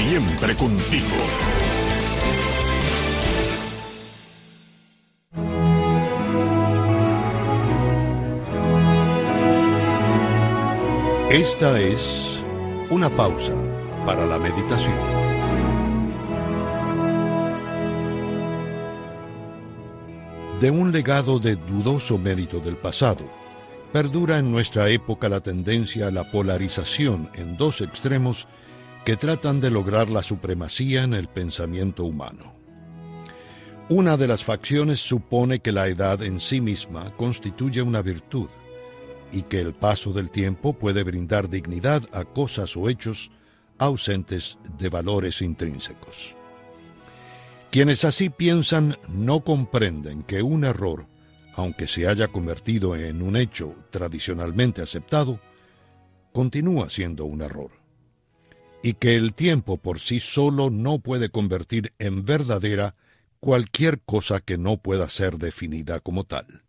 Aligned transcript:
siempre 0.00 0.56
contigo. 0.56 1.16
Esta 11.30 11.78
es 11.78 12.42
una 12.88 13.10
pausa 13.10 13.52
para 14.06 14.24
la 14.24 14.38
meditación. 14.38 14.96
De 20.60 20.70
un 20.70 20.92
legado 20.92 21.38
de 21.38 21.56
dudoso 21.56 22.16
mérito 22.16 22.58
del 22.58 22.76
pasado, 22.76 23.24
perdura 23.92 24.38
en 24.38 24.50
nuestra 24.50 24.88
época 24.88 25.28
la 25.28 25.40
tendencia 25.40 26.08
a 26.08 26.10
la 26.10 26.24
polarización 26.30 27.28
en 27.34 27.56
dos 27.58 27.82
extremos 27.82 28.48
que 29.04 29.16
tratan 29.16 29.60
de 29.60 29.70
lograr 29.70 30.10
la 30.10 30.22
supremacía 30.22 31.04
en 31.04 31.14
el 31.14 31.28
pensamiento 31.28 32.04
humano. 32.04 32.54
Una 33.88 34.16
de 34.16 34.28
las 34.28 34.44
facciones 34.44 35.00
supone 35.00 35.60
que 35.60 35.72
la 35.72 35.88
edad 35.88 36.22
en 36.22 36.40
sí 36.40 36.60
misma 36.60 37.16
constituye 37.16 37.82
una 37.82 38.02
virtud, 38.02 38.48
y 39.32 39.42
que 39.42 39.60
el 39.60 39.74
paso 39.74 40.12
del 40.12 40.30
tiempo 40.30 40.72
puede 40.72 41.02
brindar 41.02 41.48
dignidad 41.48 42.02
a 42.12 42.24
cosas 42.24 42.76
o 42.76 42.88
hechos 42.88 43.30
ausentes 43.78 44.58
de 44.78 44.88
valores 44.88 45.40
intrínsecos. 45.42 46.36
Quienes 47.70 48.04
así 48.04 48.30
piensan 48.30 48.98
no 49.08 49.40
comprenden 49.40 50.24
que 50.24 50.42
un 50.42 50.64
error, 50.64 51.06
aunque 51.54 51.86
se 51.86 52.08
haya 52.08 52.28
convertido 52.28 52.96
en 52.96 53.22
un 53.22 53.36
hecho 53.36 53.74
tradicionalmente 53.90 54.82
aceptado, 54.82 55.40
continúa 56.32 56.90
siendo 56.90 57.24
un 57.24 57.42
error, 57.42 57.70
y 58.82 58.94
que 58.94 59.16
el 59.16 59.34
tiempo 59.34 59.78
por 59.78 60.00
sí 60.00 60.20
solo 60.20 60.70
no 60.70 61.00
puede 61.00 61.28
convertir 61.28 61.92
en 61.98 62.24
verdadera 62.24 62.94
cualquier 63.40 64.00
cosa 64.00 64.40
que 64.40 64.58
no 64.58 64.78
pueda 64.78 65.08
ser 65.08 65.38
definida 65.38 66.00
como 66.00 66.24
tal. 66.24 66.62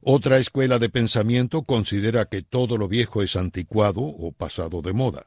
Otra 0.00 0.38
escuela 0.38 0.78
de 0.78 0.88
pensamiento 0.88 1.62
considera 1.62 2.26
que 2.26 2.42
todo 2.42 2.78
lo 2.78 2.88
viejo 2.88 3.22
es 3.22 3.36
anticuado 3.36 4.00
o 4.00 4.32
pasado 4.32 4.80
de 4.80 4.92
moda, 4.92 5.26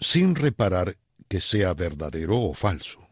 sin 0.00 0.34
reparar 0.34 0.98
que 1.28 1.40
sea 1.40 1.74
verdadero 1.74 2.40
o 2.40 2.54
falso. 2.54 3.08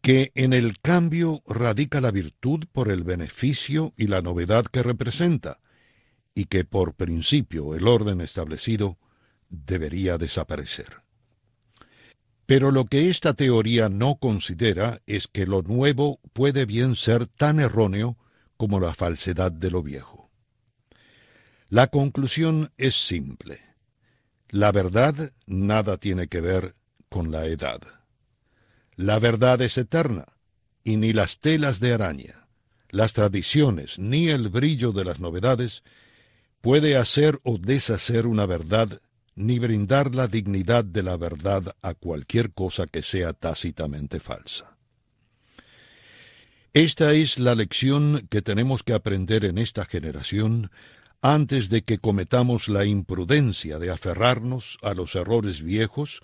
Que 0.00 0.32
en 0.34 0.52
el 0.52 0.78
cambio 0.80 1.42
radica 1.46 2.00
la 2.00 2.10
virtud 2.10 2.66
por 2.72 2.90
el 2.90 3.02
beneficio 3.02 3.92
y 3.96 4.06
la 4.06 4.22
novedad 4.22 4.64
que 4.64 4.82
representa, 4.82 5.60
y 6.34 6.44
que 6.46 6.64
por 6.64 6.94
principio 6.94 7.74
el 7.74 7.88
orden 7.88 8.20
establecido 8.20 8.96
debería 9.50 10.16
desaparecer. 10.16 11.02
Pero 12.46 12.70
lo 12.72 12.86
que 12.86 13.10
esta 13.10 13.34
teoría 13.34 13.88
no 13.88 14.16
considera 14.16 15.02
es 15.06 15.28
que 15.28 15.46
lo 15.46 15.62
nuevo 15.62 16.18
puede 16.32 16.64
bien 16.64 16.96
ser 16.96 17.26
tan 17.26 17.60
erróneo 17.60 18.16
como 18.56 18.80
la 18.80 18.94
falsedad 18.94 19.52
de 19.52 19.70
lo 19.70 19.82
viejo. 19.82 20.30
La 21.68 21.86
conclusión 21.86 22.72
es 22.78 22.96
simple. 22.96 23.60
La 24.48 24.72
verdad 24.72 25.32
nada 25.46 25.96
tiene 25.96 26.26
que 26.26 26.40
ver 26.40 26.74
con 27.08 27.30
la 27.30 27.46
edad. 27.46 27.80
La 28.96 29.20
verdad 29.20 29.62
es 29.62 29.78
eterna, 29.78 30.26
y 30.82 30.96
ni 30.96 31.12
las 31.12 31.38
telas 31.38 31.78
de 31.78 31.92
araña, 31.92 32.48
las 32.88 33.12
tradiciones, 33.12 33.98
ni 33.98 34.28
el 34.28 34.48
brillo 34.48 34.90
de 34.90 35.04
las 35.04 35.20
novedades 35.20 35.84
puede 36.60 36.96
hacer 36.96 37.38
o 37.44 37.58
deshacer 37.58 38.26
una 38.26 38.46
verdad, 38.46 39.00
ni 39.34 39.58
brindar 39.58 40.14
la 40.14 40.26
dignidad 40.26 40.84
de 40.84 41.02
la 41.02 41.16
verdad 41.16 41.76
a 41.82 41.94
cualquier 41.94 42.52
cosa 42.52 42.86
que 42.86 43.02
sea 43.02 43.32
tácitamente 43.32 44.20
falsa. 44.20 44.76
Esta 46.72 47.12
es 47.14 47.38
la 47.38 47.54
lección 47.54 48.28
que 48.30 48.42
tenemos 48.42 48.82
que 48.82 48.92
aprender 48.92 49.44
en 49.44 49.58
esta 49.58 49.84
generación 49.84 50.70
antes 51.20 51.68
de 51.68 51.82
que 51.82 51.98
cometamos 51.98 52.68
la 52.68 52.84
imprudencia 52.84 53.78
de 53.78 53.90
aferrarnos 53.90 54.78
a 54.82 54.94
los 54.94 55.14
errores 55.16 55.62
viejos 55.62 56.22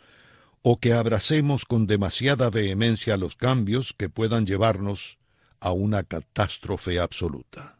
o 0.62 0.78
que 0.78 0.92
abracemos 0.92 1.64
con 1.64 1.86
demasiada 1.86 2.50
vehemencia 2.50 3.16
los 3.16 3.36
cambios 3.36 3.92
que 3.96 4.08
puedan 4.08 4.46
llevarnos 4.46 5.18
a 5.60 5.72
una 5.72 6.02
catástrofe 6.02 7.00
absoluta. 7.00 7.75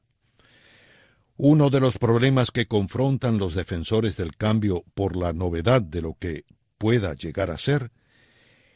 Uno 1.38 1.68
de 1.68 1.80
los 1.80 1.98
problemas 1.98 2.50
que 2.50 2.66
confrontan 2.66 3.36
los 3.36 3.54
defensores 3.54 4.16
del 4.16 4.36
cambio 4.36 4.84
por 4.94 5.16
la 5.16 5.34
novedad 5.34 5.82
de 5.82 6.00
lo 6.00 6.16
que 6.18 6.44
pueda 6.78 7.14
llegar 7.14 7.50
a 7.50 7.58
ser 7.58 7.90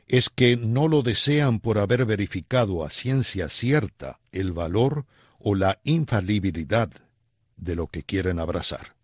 es 0.07 0.29
que 0.29 0.57
no 0.57 0.89
lo 0.89 1.03
desean 1.03 1.61
por 1.61 1.79
haber 1.79 2.05
verificado 2.05 2.85
a 2.85 2.91
ciencia 2.91 3.49
cierta 3.49 4.19
el 4.33 4.53
valor 4.53 5.07
o 5.39 5.55
la 5.55 5.81
infalibilidad 5.85 6.91
de 7.57 7.77
lo 7.77 7.87
que 7.87 8.03
quieren 8.03 8.39
abrazar. 8.39 8.95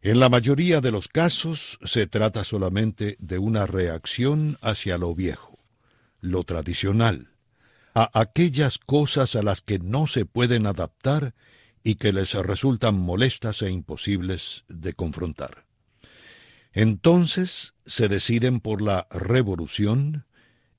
En 0.00 0.20
la 0.20 0.28
mayoría 0.28 0.80
de 0.80 0.92
los 0.92 1.08
casos 1.08 1.78
se 1.84 2.06
trata 2.06 2.44
solamente 2.44 3.16
de 3.18 3.38
una 3.38 3.66
reacción 3.66 4.58
hacia 4.60 4.96
lo 4.96 5.12
viejo, 5.14 5.58
lo 6.20 6.44
tradicional, 6.44 7.30
a 7.94 8.10
aquellas 8.20 8.78
cosas 8.78 9.34
a 9.34 9.42
las 9.42 9.60
que 9.60 9.80
no 9.80 10.06
se 10.06 10.24
pueden 10.24 10.66
adaptar 10.66 11.34
y 11.82 11.96
que 11.96 12.12
les 12.12 12.34
resultan 12.34 12.94
molestas 12.98 13.62
e 13.62 13.70
imposibles 13.70 14.64
de 14.68 14.94
confrontar. 14.94 15.66
Entonces 16.72 17.74
se 17.86 18.08
deciden 18.08 18.60
por 18.60 18.82
la 18.82 19.06
revolución 19.10 20.26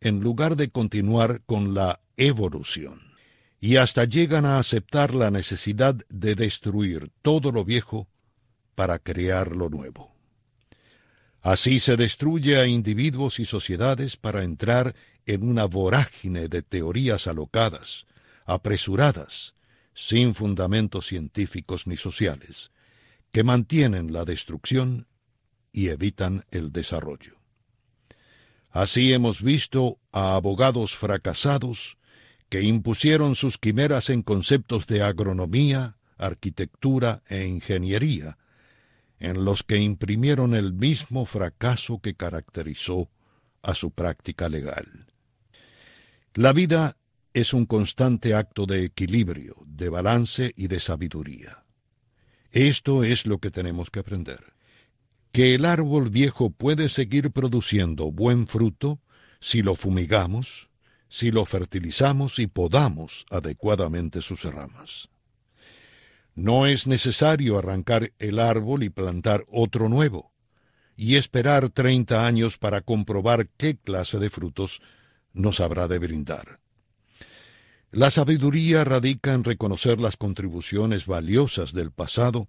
en 0.02 0.22
lugar 0.22 0.56
de 0.56 0.70
continuar 0.70 1.42
con 1.46 1.74
la 1.74 2.00
evolución, 2.16 3.02
y 3.59 3.78
hasta 3.78 4.06
llegan 4.06 4.46
a 4.46 4.58
aceptar 4.58 5.14
la 5.14 5.32
necesidad 5.32 5.96
de 6.09 6.36
destruir 6.36 7.12
todo 7.22 7.52
lo 7.52 7.66
viejo 7.66 8.08
para 8.76 9.00
crear 9.00 9.56
lo 9.56 9.70
nuevo. 9.70 10.16
Así 11.42 11.80
se 11.80 11.98
destruye 11.98 12.58
a 12.58 12.68
individuos 12.68 13.40
y 13.40 13.46
sociedades 13.46 14.18
para 14.18 14.44
entrar 14.44 14.96
en 15.26 15.44
una 15.44 15.66
vorágine 15.66 16.48
de 16.48 16.62
teorías 16.62 17.28
alocadas, 17.28 18.06
apresuradas, 18.46 19.54
sin 20.02 20.34
fundamentos 20.34 21.08
científicos 21.08 21.86
ni 21.86 21.98
sociales, 21.98 22.72
que 23.34 23.44
mantienen 23.44 24.14
la 24.14 24.24
destrucción 24.24 25.08
y 25.74 25.90
evitan 25.90 26.46
el 26.52 26.72
desarrollo. 26.72 27.38
Así 28.72 29.12
hemos 29.12 29.42
visto 29.42 30.00
a 30.14 30.36
abogados 30.36 30.96
fracasados 30.96 31.98
que 32.48 32.62
impusieron 32.62 33.36
sus 33.36 33.58
quimeras 33.58 34.09
en 34.09 34.22
conceptos 34.22 34.88
de 34.88 35.04
agronomía, 35.04 35.98
arquitectura 36.18 37.22
e 37.28 37.46
ingeniería, 37.46 38.38
en 39.20 39.44
los 39.44 39.64
que 39.64 39.78
imprimieron 39.80 40.56
el 40.56 40.72
mismo 40.72 41.26
fracaso 41.26 42.00
que 42.00 42.16
caracterizó 42.16 43.09
a 43.62 43.76
su 43.76 43.92
práctica 43.92 44.48
legal. 44.48 45.08
La 46.36 46.54
vida 46.54 46.96
es 47.40 47.54
un 47.54 47.66
constante 47.66 48.34
acto 48.34 48.66
de 48.66 48.84
equilibrio, 48.84 49.56
de 49.66 49.90
balance 49.90 50.54
y 50.56 50.68
de 50.68 50.80
sabiduría. 50.80 51.66
Esto 52.52 53.04
es 53.04 53.26
lo 53.26 53.40
que 53.40 53.52
tenemos 53.52 53.90
que 53.90 54.00
aprender 54.00 54.54
que 55.32 55.54
el 55.56 55.66
árbol 55.66 56.10
viejo 56.10 56.50
puede 56.50 56.90
seguir 56.90 57.32
produciendo 57.32 58.12
buen 58.12 58.48
fruto 58.48 59.00
si 59.40 59.62
lo 59.62 59.76
fumigamos, 59.76 60.70
si 61.08 61.32
lo 61.32 61.46
fertilizamos 61.46 62.40
y 62.40 62.48
podamos 62.48 63.26
adecuadamente 63.30 64.22
sus 64.22 64.44
ramas. 64.44 65.10
No 66.36 66.68
es 66.68 66.88
necesario 66.88 67.58
arrancar 67.58 68.14
el 68.20 68.40
árbol 68.40 68.84
y 68.84 68.90
plantar 68.90 69.46
otro 69.50 69.90
nuevo, 69.90 70.32
y 70.96 71.16
esperar 71.16 71.70
treinta 71.70 72.26
años 72.26 72.58
para 72.58 72.82
comprobar 72.82 73.47
qué 73.58 73.78
clase 73.78 74.20
de 74.20 74.30
frutos 74.30 74.82
nos 75.34 75.59
habrá 75.59 75.88
de 75.88 76.00
brindar. 76.00 76.59
La 77.91 78.12
sabiduría 78.12 78.84
radica 78.84 79.34
en 79.34 79.44
reconocer 79.44 80.00
las 80.00 80.16
contribuciones 80.16 81.08
valiosas 81.08 81.74
del 81.74 81.91
pasado 81.91 82.47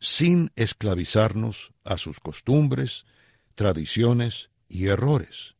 sin 0.00 0.50
esclavizarnos 0.56 1.72
a 1.84 1.96
sus 1.96 2.18
costumbres, 2.18 3.06
tradiciones 3.54 4.50
y 4.68 4.88
errores. 4.88 5.54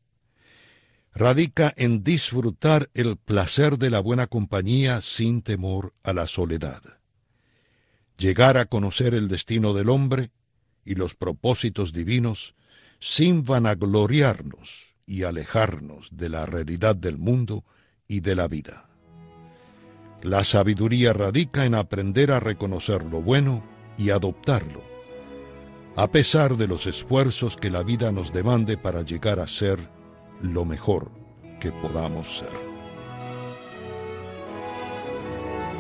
Radica 1.15 1.73
en 1.77 2.03
disfrutar 2.03 2.91
el 2.93 3.17
placer 3.17 3.79
de 3.79 3.91
la 3.91 4.00
buena 4.00 4.27
compañía 4.27 5.00
sin 5.00 5.43
temor 5.43 5.94
a 6.03 6.12
la 6.12 6.26
soledad. 6.26 6.83
Llegar 8.19 8.56
a 8.56 8.67
conocer 8.67 9.15
el 9.15 9.29
destino 9.29 9.75
del 9.75 9.91
hombre 9.91 10.33
y 10.85 10.97
los 10.97 11.15
propósitos 11.15 11.93
divinos 11.93 12.56
sin 12.99 13.44
vanagloriarnos 13.44 14.97
y 15.06 15.23
alejarnos 15.23 16.09
de 16.17 16.29
la 16.31 16.47
realidad 16.47 16.97
del 16.97 17.17
mundo 17.17 17.65
y 18.09 18.21
de 18.21 18.35
la 18.35 18.49
vida. 18.49 18.89
La 20.22 20.44
sabiduría 20.44 21.14
radica 21.14 21.64
en 21.64 21.75
aprender 21.75 22.31
a 22.31 22.40
reconocer 22.40 23.05
lo 23.05 23.22
bueno 23.22 23.62
y 23.96 24.11
adoptarlo, 24.11 24.82
a 25.96 26.08
pesar 26.08 26.56
de 26.56 26.67
los 26.67 26.87
esfuerzos 26.87 27.56
que 27.56 27.70
la 27.70 27.82
vida 27.82 28.12
nos 28.12 28.31
demande 28.31 28.76
para 28.76 29.00
llegar 29.02 29.40
a 29.40 29.46
ser 29.46 29.78
lo 30.43 30.67
mejor 30.67 31.11
que 31.58 31.72
podamos 31.72 32.38
ser. 32.38 32.70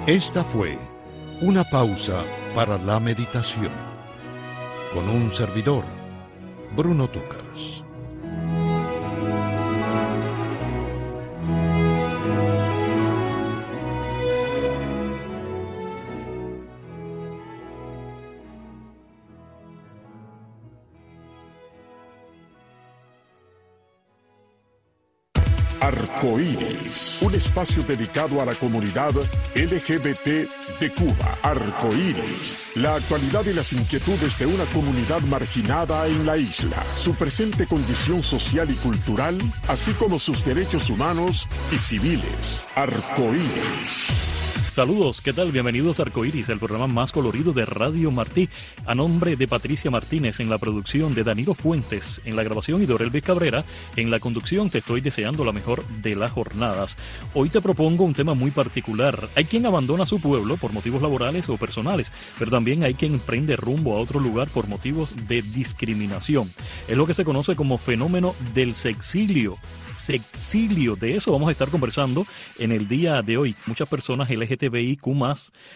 Esta 0.06 0.42
fue 0.42 0.78
una 1.42 1.62
pausa 1.64 2.24
para 2.54 2.78
la 2.78 2.98
meditación 2.98 3.70
con 4.94 5.08
un 5.08 5.30
servidor, 5.30 5.84
Bruno 6.74 7.08
Túcaras. 7.08 7.79
Arcoíris, 25.80 27.18
un 27.22 27.34
espacio 27.34 27.82
dedicado 27.82 28.40
a 28.40 28.44
la 28.44 28.54
comunidad 28.54 29.12
LGBT 29.54 30.26
de 30.78 30.90
Cuba. 30.94 31.38
Arcoíris, 31.42 32.72
la 32.76 32.96
actualidad 32.96 33.44
y 33.46 33.54
las 33.54 33.72
inquietudes 33.72 34.38
de 34.38 34.46
una 34.46 34.64
comunidad 34.66 35.20
marginada 35.22 36.06
en 36.06 36.26
la 36.26 36.36
isla, 36.36 36.82
su 36.96 37.14
presente 37.14 37.66
condición 37.66 38.22
social 38.22 38.70
y 38.70 38.74
cultural, 38.74 39.38
así 39.68 39.92
como 39.92 40.18
sus 40.18 40.44
derechos 40.44 40.90
humanos 40.90 41.48
y 41.72 41.78
civiles. 41.78 42.66
Arcoíris. 42.74 44.39
Saludos, 44.70 45.20
¿qué 45.20 45.32
tal? 45.32 45.50
Bienvenidos 45.50 45.98
a 45.98 46.04
Arcoiris, 46.04 46.48
el 46.48 46.60
programa 46.60 46.86
más 46.86 47.10
colorido 47.10 47.52
de 47.52 47.64
Radio 47.64 48.12
Martí. 48.12 48.48
A 48.86 48.94
nombre 48.94 49.34
de 49.34 49.48
Patricia 49.48 49.90
Martínez 49.90 50.38
en 50.38 50.48
la 50.48 50.58
producción, 50.58 51.12
de 51.12 51.24
Danilo 51.24 51.54
Fuentes 51.54 52.20
en 52.24 52.36
la 52.36 52.44
grabación 52.44 52.80
y 52.80 52.86
B. 52.86 53.20
Cabrera 53.20 53.64
en 53.96 54.12
la 54.12 54.20
conducción, 54.20 54.70
te 54.70 54.78
estoy 54.78 55.00
deseando 55.00 55.44
la 55.44 55.50
mejor 55.50 55.84
de 55.84 56.14
las 56.14 56.30
jornadas. 56.30 56.96
Hoy 57.34 57.48
te 57.48 57.60
propongo 57.60 58.04
un 58.04 58.14
tema 58.14 58.34
muy 58.34 58.52
particular. 58.52 59.28
Hay 59.34 59.44
quien 59.44 59.66
abandona 59.66 60.06
su 60.06 60.20
pueblo 60.20 60.56
por 60.56 60.72
motivos 60.72 61.02
laborales 61.02 61.48
o 61.48 61.56
personales, 61.56 62.12
pero 62.38 62.52
también 62.52 62.84
hay 62.84 62.94
quien 62.94 63.14
emprende 63.14 63.56
rumbo 63.56 63.96
a 63.96 64.00
otro 64.00 64.20
lugar 64.20 64.46
por 64.50 64.68
motivos 64.68 65.26
de 65.26 65.42
discriminación. 65.42 66.48
Es 66.86 66.96
lo 66.96 67.08
que 67.08 67.14
se 67.14 67.24
conoce 67.24 67.56
como 67.56 67.76
fenómeno 67.76 68.36
del 68.54 68.76
sexilio 68.76 69.58
sexilio. 69.92 70.96
De 70.96 71.16
eso 71.16 71.32
vamos 71.32 71.48
a 71.48 71.52
estar 71.52 71.68
conversando 71.68 72.26
en 72.58 72.72
el 72.72 72.88
día 72.88 73.22
de 73.22 73.36
hoy. 73.36 73.54
Muchas 73.66 73.88
personas 73.88 74.30
LGTBIQ 74.30 75.06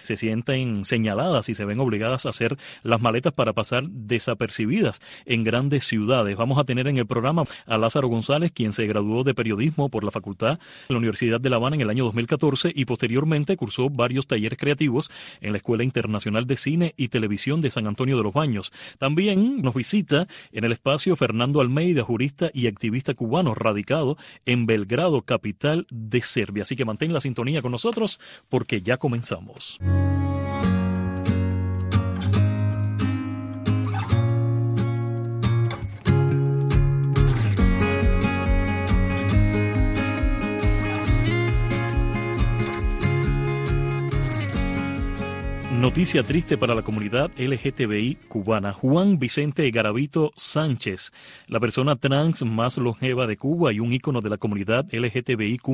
se 0.02 0.16
sienten 0.16 0.84
señaladas 0.84 1.48
y 1.48 1.54
se 1.54 1.64
ven 1.64 1.80
obligadas 1.80 2.26
a 2.26 2.30
hacer 2.30 2.56
las 2.82 3.00
maletas 3.00 3.32
para 3.32 3.52
pasar 3.52 3.84
desapercibidas 3.88 5.00
en 5.26 5.44
grandes 5.44 5.84
ciudades. 5.86 6.36
Vamos 6.36 6.58
a 6.58 6.64
tener 6.64 6.86
en 6.88 6.96
el 6.96 7.06
programa 7.06 7.44
a 7.66 7.78
Lázaro 7.78 8.08
González, 8.08 8.52
quien 8.52 8.72
se 8.72 8.86
graduó 8.86 9.24
de 9.24 9.34
periodismo 9.34 9.88
por 9.88 10.04
la 10.04 10.10
facultad 10.10 10.58
de 10.58 10.94
la 10.94 10.98
Universidad 10.98 11.40
de 11.40 11.50
La 11.50 11.56
Habana 11.56 11.76
en 11.76 11.82
el 11.82 11.90
año 11.90 12.04
2014 12.04 12.72
y 12.74 12.84
posteriormente 12.84 13.56
cursó 13.56 13.90
varios 13.90 14.26
talleres 14.26 14.58
creativos 14.58 15.10
en 15.40 15.52
la 15.52 15.58
Escuela 15.58 15.84
Internacional 15.84 16.46
de 16.46 16.56
Cine 16.56 16.94
y 16.96 17.08
Televisión 17.08 17.60
de 17.60 17.70
San 17.70 17.86
Antonio 17.86 18.16
de 18.16 18.22
los 18.22 18.32
Baños. 18.32 18.72
También 18.98 19.62
nos 19.62 19.74
visita 19.74 20.26
en 20.52 20.64
el 20.64 20.72
espacio 20.72 21.16
Fernando 21.16 21.60
Almeida, 21.60 22.02
jurista 22.02 22.50
y 22.52 22.66
activista 22.66 23.14
cubano 23.14 23.54
radicado 23.54 24.03
en 24.46 24.66
Belgrado, 24.66 25.22
capital 25.22 25.86
de 25.90 26.20
Serbia. 26.22 26.62
Así 26.62 26.76
que 26.76 26.84
mantén 26.84 27.12
la 27.12 27.20
sintonía 27.20 27.62
con 27.62 27.72
nosotros 27.72 28.20
porque 28.48 28.82
ya 28.82 28.96
comenzamos. 28.96 29.78
Noticia 45.84 46.22
triste 46.22 46.56
para 46.56 46.74
la 46.74 46.80
comunidad 46.80 47.30
LGTBI 47.36 48.14
cubana. 48.28 48.72
Juan 48.72 49.18
Vicente 49.18 49.70
Garavito 49.70 50.32
Sánchez, 50.34 51.12
la 51.46 51.60
persona 51.60 51.96
trans 51.96 52.42
más 52.42 52.78
longeva 52.78 53.26
de 53.26 53.36
Cuba 53.36 53.70
y 53.70 53.80
un 53.80 53.92
ícono 53.92 54.22
de 54.22 54.30
la 54.30 54.38
comunidad 54.38 54.86
LGTBIQ 54.90 55.68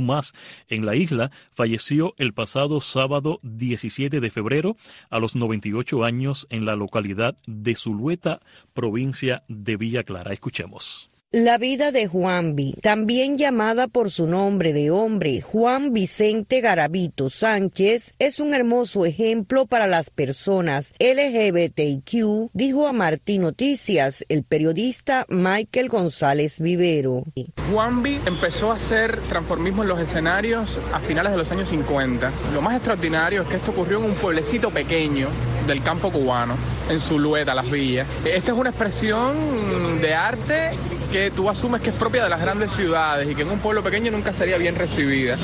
en 0.68 0.84
la 0.84 0.96
isla, 0.96 1.30
falleció 1.52 2.12
el 2.16 2.34
pasado 2.34 2.80
sábado 2.80 3.38
17 3.44 4.18
de 4.18 4.30
febrero 4.32 4.76
a 5.10 5.20
los 5.20 5.36
98 5.36 6.02
años 6.02 6.48
en 6.50 6.66
la 6.66 6.74
localidad 6.74 7.36
de 7.46 7.76
Zulueta, 7.76 8.40
provincia 8.74 9.44
de 9.46 9.76
Villa 9.76 10.02
Clara. 10.02 10.32
Escuchemos. 10.32 11.09
La 11.32 11.58
vida 11.58 11.92
de 11.92 12.08
Juanvi, 12.08 12.72
también 12.82 13.38
llamada 13.38 13.86
por 13.86 14.10
su 14.10 14.26
nombre 14.26 14.72
de 14.72 14.90
hombre, 14.90 15.40
Juan 15.40 15.92
Vicente 15.92 16.60
Garavito 16.60 17.30
Sánchez, 17.30 18.14
es 18.18 18.40
un 18.40 18.52
hermoso 18.52 19.06
ejemplo 19.06 19.66
para 19.66 19.86
las 19.86 20.10
personas 20.10 20.92
LGBTQ, 20.98 22.50
dijo 22.52 22.88
a 22.88 22.92
Martín 22.92 23.42
Noticias 23.42 24.24
el 24.28 24.42
periodista 24.42 25.24
Michael 25.28 25.88
González 25.88 26.60
Vivero. 26.60 27.22
Juanvi 27.70 28.18
empezó 28.26 28.72
a 28.72 28.74
hacer 28.74 29.20
transformismo 29.28 29.84
en 29.84 29.88
los 29.90 30.00
escenarios 30.00 30.80
a 30.92 30.98
finales 30.98 31.30
de 31.30 31.38
los 31.38 31.52
años 31.52 31.68
50. 31.68 32.32
Lo 32.52 32.60
más 32.60 32.74
extraordinario 32.74 33.42
es 33.42 33.48
que 33.48 33.58
esto 33.58 33.70
ocurrió 33.70 33.98
en 33.98 34.06
un 34.06 34.14
pueblecito 34.16 34.72
pequeño 34.72 35.28
del 35.68 35.80
campo 35.84 36.10
cubano, 36.10 36.56
en 36.88 36.98
Zulueta, 36.98 37.54
Las 37.54 37.70
Villas. 37.70 38.08
Esta 38.24 38.50
es 38.50 38.58
una 38.58 38.70
expresión 38.70 40.00
de 40.00 40.12
arte 40.12 40.70
que 41.10 41.30
tú 41.30 41.48
asumes 41.48 41.80
que 41.82 41.90
es 41.90 41.96
propia 41.96 42.24
de 42.24 42.30
las 42.30 42.40
grandes 42.40 42.72
ciudades 42.72 43.28
y 43.30 43.34
que 43.34 43.42
en 43.42 43.50
un 43.50 43.58
pueblo 43.58 43.82
pequeño 43.82 44.10
nunca 44.10 44.32
sería 44.32 44.56
bien 44.58 44.76
recibida. 44.76 45.36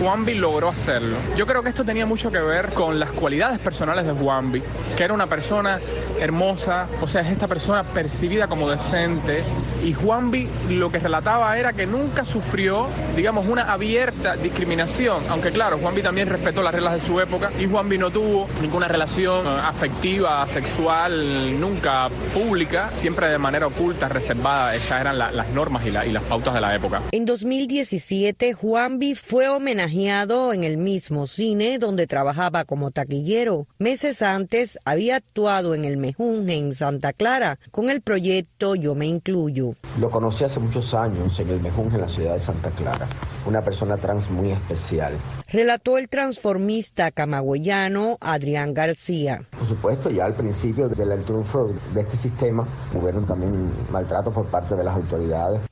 Juanvi 0.00 0.34
logró 0.34 0.68
hacerlo. 0.68 1.16
Yo 1.36 1.46
creo 1.46 1.62
que 1.62 1.70
esto 1.70 1.84
tenía 1.84 2.04
mucho 2.04 2.30
que 2.30 2.38
ver 2.38 2.74
con 2.74 2.98
las 3.00 3.12
cualidades 3.12 3.58
personales 3.58 4.04
de 4.04 4.12
Juanvi, 4.12 4.62
que 4.96 5.04
era 5.04 5.14
una 5.14 5.26
persona 5.26 5.80
hermosa, 6.20 6.86
o 7.00 7.06
sea, 7.06 7.22
es 7.22 7.30
esta 7.30 7.48
persona 7.48 7.82
percibida 7.82 8.46
como 8.46 8.68
decente. 8.68 9.42
Y 9.84 9.94
Juanvi 9.94 10.48
lo 10.70 10.90
que 10.90 10.98
relataba 10.98 11.56
era 11.56 11.72
que 11.72 11.86
nunca 11.86 12.24
sufrió, 12.24 12.88
digamos, 13.14 13.46
una 13.48 13.72
abierta 13.72 14.36
discriminación, 14.36 15.22
aunque 15.30 15.50
claro, 15.50 15.78
Juanvi 15.78 16.02
también 16.02 16.28
respetó 16.28 16.62
las 16.62 16.74
reglas 16.74 16.94
de 16.94 17.00
su 17.00 17.18
época 17.20 17.50
y 17.58 17.66
Juanvi 17.66 17.96
no 17.96 18.10
tuvo 18.10 18.48
ninguna 18.60 18.88
relación 18.88 19.46
afectiva, 19.46 20.46
sexual, 20.48 21.58
nunca 21.58 22.08
pública, 22.34 22.90
siempre 22.92 23.28
de 23.28 23.38
manera 23.38 23.66
oculta, 23.66 24.08
reservada. 24.08 24.74
Esas 24.96 25.00
eran 25.00 25.36
las 25.36 25.48
normas 25.50 25.84
y, 25.84 25.88
y 25.88 26.12
las 26.12 26.22
pautas 26.24 26.54
de 26.54 26.60
la 26.60 26.74
época. 26.74 27.02
En 27.12 27.26
2017, 27.26 28.54
Juanvi 28.54 29.14
fue 29.14 29.48
homenajeado 29.48 30.52
en 30.52 30.64
el 30.64 30.78
mismo 30.78 31.26
cine 31.26 31.78
donde 31.78 32.06
trabajaba 32.06 32.64
como 32.64 32.90
taquillero. 32.90 33.66
Meses 33.78 34.22
antes 34.22 34.78
había 34.84 35.16
actuado 35.16 35.74
en 35.74 35.84
el 35.84 35.96
Mejún 35.96 36.48
en 36.48 36.74
Santa 36.74 37.12
Clara 37.12 37.58
con 37.70 37.90
el 37.90 38.00
proyecto 38.00 38.74
Yo 38.74 38.94
me 38.94 39.06
incluyo. 39.06 39.74
Lo 39.98 40.10
conocí 40.10 40.44
hace 40.44 40.60
muchos 40.60 40.94
años 40.94 41.38
en 41.40 41.50
el 41.50 41.60
Mejún 41.60 41.92
en 41.94 42.00
la 42.00 42.08
ciudad 42.08 42.34
de 42.34 42.40
Santa 42.40 42.70
Clara, 42.70 43.06
una 43.44 43.62
persona 43.62 43.96
trans 43.98 44.30
muy 44.30 44.52
especial. 44.52 45.14
Relató 45.48 45.98
el 45.98 46.08
transformista 46.08 47.10
camagüeyano 47.10 48.16
Adrián 48.20 48.74
García. 48.74 49.42
Por 49.50 49.66
supuesto, 49.66 50.10
ya 50.10 50.24
al 50.24 50.34
principio 50.34 50.88
del 50.88 51.24
triunfo 51.24 51.70
de 51.94 52.00
este 52.00 52.16
sistema 52.16 52.66
hubieron 52.94 53.26
también 53.26 53.70
maltratos 53.90 54.32
por 54.32 54.46
parte 54.46 54.74
de 54.74 54.85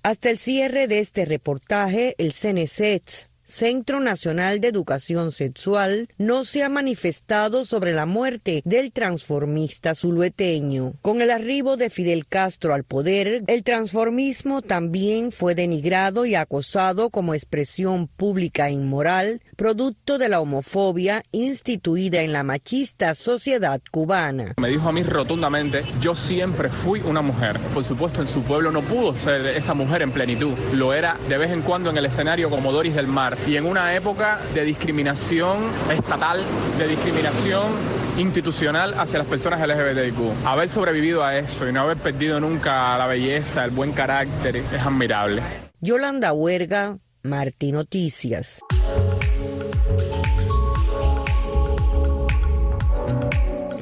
Hasta 0.02 0.30
el 0.30 0.38
cierre 0.38 0.88
de 0.88 0.99
este 0.99 1.25
reportaje, 1.25 2.14
el 2.18 2.33
CNCET 2.33 3.28
Centro 3.47 4.00
Nacional 4.00 4.59
de 4.61 4.68
Educación 4.68 5.30
Sexual 5.30 6.09
no 6.16 6.44
se 6.44 6.62
ha 6.62 6.71
manifestado 6.71 7.66
sobre 7.66 7.92
la 7.92 8.06
muerte 8.06 8.62
del 8.64 8.90
transformista 8.90 9.94
zulueteño. 9.94 10.94
Con 11.02 11.21
el 11.21 11.30
arribo 11.30 11.76
de 11.76 11.90
Fidel 11.90 12.26
Castro 12.26 12.73
al 12.73 12.85
poder, 12.85 13.44
el 13.47 13.62
transformismo 13.62 14.62
también 14.62 15.30
fue 15.30 15.54
denigrado 15.54 16.25
y 16.25 16.35
acosado 16.35 17.11
como 17.11 17.35
expresión 17.35 18.09
pública 18.09 18.71
inmoral, 18.71 19.42
producto 19.54 20.18
de 20.18 20.28
la 20.28 20.40
homofobia 20.40 21.23
instituida 21.32 22.23
en 22.23 22.32
la 22.32 22.42
machista 22.42 23.14
sociedad 23.14 23.80
cubana. 23.90 24.54
Me 24.61 24.68
dijo 24.68 24.88
a 24.88 24.92
mí 24.92 25.02
rotundamente, 25.02 25.84
yo 26.00 26.14
siempre 26.14 26.68
fui 26.68 27.00
una 27.00 27.23
mujer. 27.23 27.58
Por 27.73 27.84
supuesto, 27.84 28.20
en 28.20 28.28
su 28.28 28.42
pueblo 28.42 28.70
no 28.70 28.82
pudo 28.82 29.16
ser 29.16 29.46
esa 29.46 29.75
mujer 29.75 30.02
en 30.02 30.12
plenitud. 30.12 30.52
Lo 30.73 30.92
era 30.92 31.16
de 31.28 31.38
vez 31.38 31.50
en 31.50 31.62
cuando 31.62 31.90
en 31.90 31.96
el 31.96 32.06
escenario 32.06 32.50
como 32.50 32.73
Doris 32.73 32.94
del 32.94 33.06
Mar 33.06 33.37
y 33.46 33.56
en 33.56 33.66
una 33.66 33.94
época 33.94 34.40
de 34.54 34.64
discriminación 34.64 35.70
estatal, 35.90 36.44
de 36.78 36.88
discriminación 36.88 37.73
institucional 38.18 38.94
hacia 38.99 39.18
las 39.18 39.28
personas 39.28 39.61
LGBTIQ. 39.66 40.46
Haber 40.46 40.68
sobrevivido 40.68 41.25
a 41.25 41.37
eso 41.38 41.68
y 41.68 41.73
no 41.73 41.82
haber 41.82 41.96
perdido 41.96 42.40
nunca 42.40 42.96
la 42.96 43.06
belleza, 43.06 43.64
el 43.64 43.70
buen 43.70 43.92
carácter, 43.92 44.56
es 44.56 44.80
admirable. 44.80 45.42
Yolanda 45.80 46.32
Huerga, 46.32 46.99
Martín 47.23 47.75
Noticias. 47.75 48.61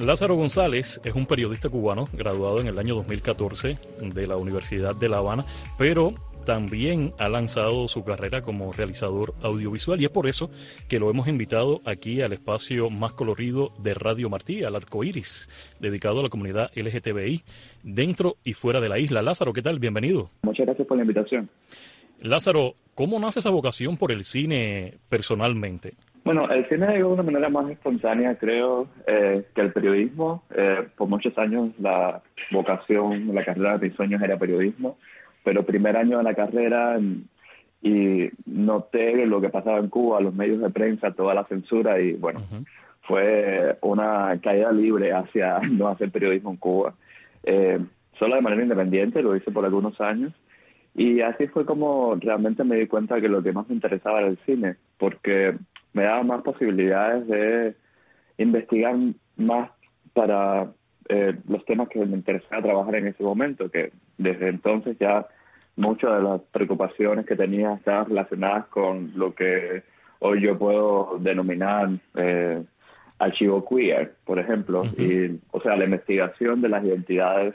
Lázaro 0.03 0.35
González 0.35 1.01
es 1.05 1.15
un 1.15 1.27
periodista 1.27 1.69
cubano 1.69 2.09
graduado 2.13 2.61
en 2.61 2.67
el 2.67 2.77
año 2.81 2.97
2014 2.97 3.79
de 4.01 4.27
la 4.27 4.37
Universidad 4.37 4.97
de 4.97 5.09
La 5.09 5.19
Habana, 5.19 5.47
pero 5.79 6.13
también 6.45 7.13
ha 7.21 7.29
lanzado 7.29 7.87
su 7.87 8.03
carrera 8.03 8.43
como 8.43 8.73
realizador 8.73 9.33
audiovisual 9.43 10.01
y 10.01 10.07
es 10.07 10.11
por 10.11 10.27
eso 10.27 10.51
que 10.89 10.99
lo 10.99 11.09
hemos 11.09 11.29
invitado 11.29 11.81
aquí 11.85 12.21
al 12.21 12.33
espacio 12.33 12.91
más 12.91 13.13
colorido 13.13 13.73
de 13.79 13.95
Radio 13.95 14.29
Martí, 14.29 14.65
al 14.65 14.75
Arco 14.75 15.05
Iris, 15.05 15.49
dedicado 15.79 16.19
a 16.19 16.25
la 16.25 16.31
comunidad 16.31 16.73
LGTBI 16.75 17.45
dentro 17.85 18.39
y 18.43 18.55
fuera 18.55 18.81
de 18.81 18.89
la 18.89 18.99
isla. 18.99 19.23
Lázaro, 19.23 19.53
¿qué 19.53 19.63
tal? 19.63 19.79
Bienvenido. 19.79 20.31
Muchas 20.43 20.67
gracias 20.67 20.89
por 20.89 20.97
la 20.97 21.05
invitación. 21.05 21.49
Lázaro, 22.21 22.75
¿cómo 22.97 23.21
nace 23.21 23.39
esa 23.39 23.51
vocación 23.51 23.97
por 23.97 24.11
el 24.11 24.25
cine 24.25 24.99
personalmente? 25.09 25.95
Bueno, 26.25 26.49
el 26.51 26.69
cine 26.69 26.87
llegó 26.87 27.09
de 27.09 27.15
una 27.15 27.23
manera 27.25 27.49
más 27.49 27.69
espontánea, 27.71 28.37
creo, 28.37 28.87
eh, 29.07 29.45
que 29.55 29.61
el 29.61 29.73
periodismo. 29.73 30.45
Eh, 30.55 30.87
por 30.97 31.09
muchos 31.09 31.37
años 31.37 31.71
la 31.81 32.23
vocación, 32.51 33.35
la 33.35 33.45
carrera 33.45 33.79
de 33.79 33.89
mis 33.89 33.97
sueños 33.97 34.23
era 34.23 34.39
periodismo 34.39 34.97
pero 35.45 35.65
primer 35.65 35.97
año 35.97 36.19
de 36.19 36.25
la 36.25 36.35
carrera 36.35 36.99
y 37.83 38.31
noté 38.47 39.27
lo 39.27 39.41
que 39.41 39.49
pasaba 39.49 39.79
en 39.79 39.89
Cuba, 39.89 40.21
los 40.21 40.35
medios 40.35 40.61
de 40.61 40.71
prensa, 40.71 41.13
toda 41.13 41.35
la 41.35 41.45
censura 41.45 42.01
y 42.01 42.13
bueno, 42.13 42.41
fue 43.03 43.77
una 43.81 44.39
caída 44.43 44.71
libre 44.71 45.13
hacia 45.13 45.59
no 45.71 45.89
hacer 45.89 46.11
periodismo 46.11 46.51
en 46.51 46.57
Cuba. 46.57 46.95
Eh, 47.43 47.81
solo 48.19 48.37
de 48.37 48.43
manera 48.43 48.63
independiente, 48.63 49.23
lo 49.23 49.35
hice 49.35 49.51
por 49.51 49.65
algunos 49.65 50.01
años 50.01 50.33
y 50.95 51.23
así 51.23 51.47
fue 51.49 51.65
como 51.65 52.15
realmente 52.17 52.63
me 52.65 52.77
di 52.77 52.87
cuenta 52.87 53.21
que 53.21 53.29
lo 53.29 53.43
que 53.43 53.53
más 53.53 53.69
me 53.69 53.75
interesaba 53.75 54.21
era 54.21 54.29
el 54.29 54.39
cine, 54.47 54.77
porque 54.99 55.57
me 55.93 56.05
daba 56.05 56.23
más 56.23 56.43
posibilidades 56.43 57.27
de 57.27 57.75
investigar 58.39 58.97
más 59.37 59.71
para 60.13 60.71
eh, 61.09 61.35
los 61.49 61.65
temas 61.65 61.89
que 61.89 62.05
me 62.05 62.17
interesaba 62.17 62.63
trabajar 62.63 62.97
en 62.97 63.09
ese 63.09 63.23
momento, 63.23 63.71
que 63.71 63.93
desde 64.19 64.49
entonces 64.49 64.97
ya 64.99 65.27
muchas 65.77 66.17
de 66.17 66.23
las 66.23 66.41
preocupaciones 66.53 67.27
que 67.27 67.37
tenía 67.37 67.75
estaban 67.75 68.07
relacionadas 68.07 68.67
con 68.67 69.13
lo 69.17 69.35
que 69.35 69.83
hoy 70.21 70.41
yo 70.43 70.59
puedo 70.59 71.19
denominar 71.21 71.91
eh, 72.15 72.63
archivo 73.19 73.65
queer, 73.69 74.15
por 74.25 74.39
ejemplo, 74.39 74.85
y, 74.97 75.39
o 75.51 75.61
sea, 75.61 75.77
la 75.77 75.85
investigación 75.85 76.61
de 76.61 76.69
las 76.69 76.85
identidades 76.85 77.55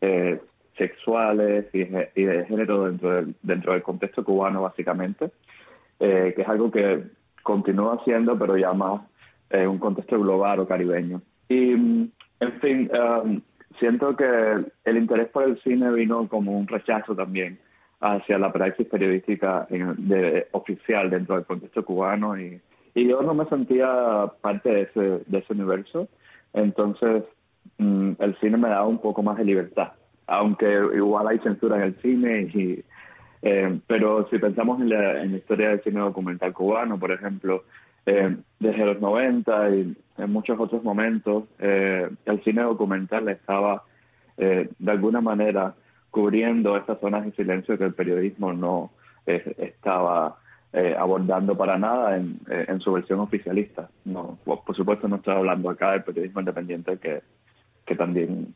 eh, 0.00 0.40
sexuales 0.76 1.66
y, 1.72 1.84
de 1.84 2.44
género 2.46 2.86
dentro 2.86 3.14
del, 3.14 3.34
dentro 3.42 3.72
del 3.72 3.82
contexto 3.82 4.24
cubano, 4.24 4.62
básicamente, 4.62 5.30
que 5.98 6.34
es 6.34 6.48
algo 6.48 6.70
que 6.70 7.02
continúa 7.42 7.94
haciendo, 7.94 8.38
pero 8.38 8.56
ya 8.56 8.72
más 8.72 9.02
en 9.50 9.68
un 9.68 9.78
contexto 9.78 10.18
global 10.18 10.60
o 10.60 10.68
caribeño. 10.68 11.20
Y 11.48 11.74
mm, 11.74 12.10
en 12.40 12.60
fin, 12.60 12.90
um, 12.94 13.40
siento 13.78 14.16
que 14.16 14.64
el 14.84 14.96
interés 14.96 15.28
por 15.28 15.44
el 15.44 15.60
cine 15.62 15.90
vino 15.92 16.28
como 16.28 16.56
un 16.56 16.66
rechazo 16.66 17.14
también 17.14 17.58
hacia 18.00 18.38
la 18.38 18.52
praxis 18.52 18.86
periodística 18.86 19.68
oficial 20.52 21.10
dentro 21.10 21.34
del 21.34 21.44
contexto 21.44 21.84
cubano 21.84 22.38
y, 22.40 22.60
y 22.94 23.08
yo 23.08 23.22
no 23.22 23.34
me 23.34 23.44
sentía 23.46 24.32
parte 24.40 24.70
de 24.70 24.82
ese, 24.82 25.00
de 25.26 25.38
ese 25.38 25.52
universo. 25.52 26.08
Entonces, 26.54 27.24
mm, 27.78 28.12
el 28.18 28.36
cine 28.40 28.56
me 28.56 28.68
daba 28.68 28.86
un 28.86 29.00
poco 29.00 29.22
más 29.22 29.36
de 29.36 29.44
libertad, 29.44 29.92
aunque 30.26 30.66
igual 30.94 31.28
hay 31.28 31.38
censura 31.40 31.76
en 31.76 31.82
el 31.82 31.96
cine 32.00 32.42
y 32.54 32.82
eh, 33.42 33.80
pero 33.86 34.28
si 34.28 34.38
pensamos 34.38 34.80
en 34.80 34.90
la, 34.90 35.22
en 35.22 35.32
la 35.32 35.38
historia 35.38 35.70
del 35.70 35.82
cine 35.82 36.00
documental 36.00 36.52
cubano, 36.52 36.98
por 36.98 37.12
ejemplo, 37.12 37.64
eh, 38.06 38.36
desde 38.58 38.86
los 38.86 39.00
90 39.00 39.70
y 39.70 39.96
en 40.18 40.32
muchos 40.32 40.58
otros 40.58 40.82
momentos, 40.82 41.44
eh, 41.58 42.08
el 42.24 42.44
cine 42.44 42.62
documental 42.62 43.28
estaba 43.28 43.84
eh, 44.36 44.68
de 44.78 44.90
alguna 44.90 45.20
manera 45.20 45.74
cubriendo 46.10 46.76
estas 46.76 46.98
zonas 47.00 47.24
de 47.24 47.32
silencio 47.32 47.78
que 47.78 47.84
el 47.84 47.94
periodismo 47.94 48.52
no 48.52 48.90
estaba 49.26 50.38
abordando 50.98 51.56
para 51.56 51.78
nada 51.78 52.16
en, 52.16 52.40
en, 52.48 52.80
su 52.80 52.92
versión 52.92 53.20
oficialista. 53.20 53.90
No, 54.04 54.38
por 54.44 54.74
supuesto 54.74 55.06
no 55.06 55.16
estoy 55.16 55.34
hablando 55.34 55.70
acá 55.70 55.92
del 55.92 56.02
periodismo 56.02 56.40
independiente 56.40 56.98
que, 56.98 57.20
que 57.86 57.94
también 57.94 58.54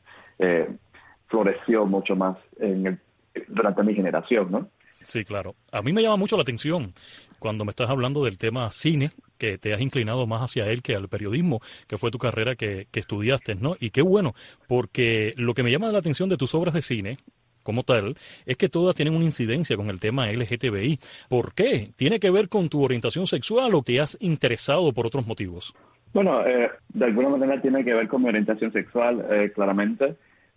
floreció 1.28 1.86
mucho 1.86 2.16
más 2.16 2.36
en 2.58 2.86
el, 2.88 2.98
durante 3.46 3.84
mi 3.84 3.94
generación, 3.94 4.50
¿no? 4.50 4.68
Sí, 5.04 5.24
claro. 5.24 5.54
A 5.70 5.82
mí 5.82 5.92
me 5.92 6.02
llama 6.02 6.16
mucho 6.16 6.36
la 6.36 6.42
atención 6.42 6.92
cuando 7.38 7.64
me 7.64 7.70
estás 7.70 7.90
hablando 7.90 8.24
del 8.24 8.38
tema 8.38 8.70
cine, 8.70 9.10
que 9.38 9.58
te 9.58 9.74
has 9.74 9.80
inclinado 9.80 10.26
más 10.26 10.40
hacia 10.40 10.66
él 10.66 10.82
que 10.82 10.94
al 10.94 11.08
periodismo, 11.08 11.60
que 11.86 11.98
fue 11.98 12.10
tu 12.10 12.18
carrera 12.18 12.56
que, 12.56 12.86
estudiaste, 12.92 13.54
¿no? 13.54 13.76
Y 13.78 13.90
qué 13.90 14.00
bueno, 14.00 14.34
porque 14.66 15.34
lo 15.36 15.52
que 15.52 15.62
me 15.62 15.70
llama 15.70 15.92
la 15.92 15.98
atención 15.98 16.28
de 16.30 16.38
tus 16.38 16.54
obras 16.54 16.72
de 16.72 16.80
cine, 16.80 17.18
como 17.62 17.82
tal, 17.82 18.16
es 18.46 18.56
que 18.56 18.68
todas 18.68 18.94
tienen 18.94 19.14
una 19.14 19.24
incidencia 19.24 19.76
con 19.76 19.90
el 19.90 20.00
tema 20.00 20.30
LGTBI. 20.30 20.98
¿Por 21.28 21.54
qué? 21.54 21.90
¿Tiene 21.96 22.18
que 22.18 22.30
ver 22.30 22.48
con 22.48 22.68
tu 22.68 22.82
orientación 22.82 23.26
sexual 23.26 23.74
o 23.74 23.82
te 23.82 24.00
has 24.00 24.16
interesado 24.20 24.92
por 24.92 25.06
otros 25.06 25.26
motivos? 25.26 25.74
Bueno, 26.14 26.46
eh, 26.46 26.70
de 26.94 27.04
alguna 27.04 27.28
manera 27.28 27.60
tiene 27.60 27.84
que 27.84 27.92
ver 27.92 28.08
con 28.08 28.22
mi 28.22 28.28
orientación 28.28 28.72
sexual, 28.72 29.26
eh, 29.30 29.52
claramente, 29.54 30.14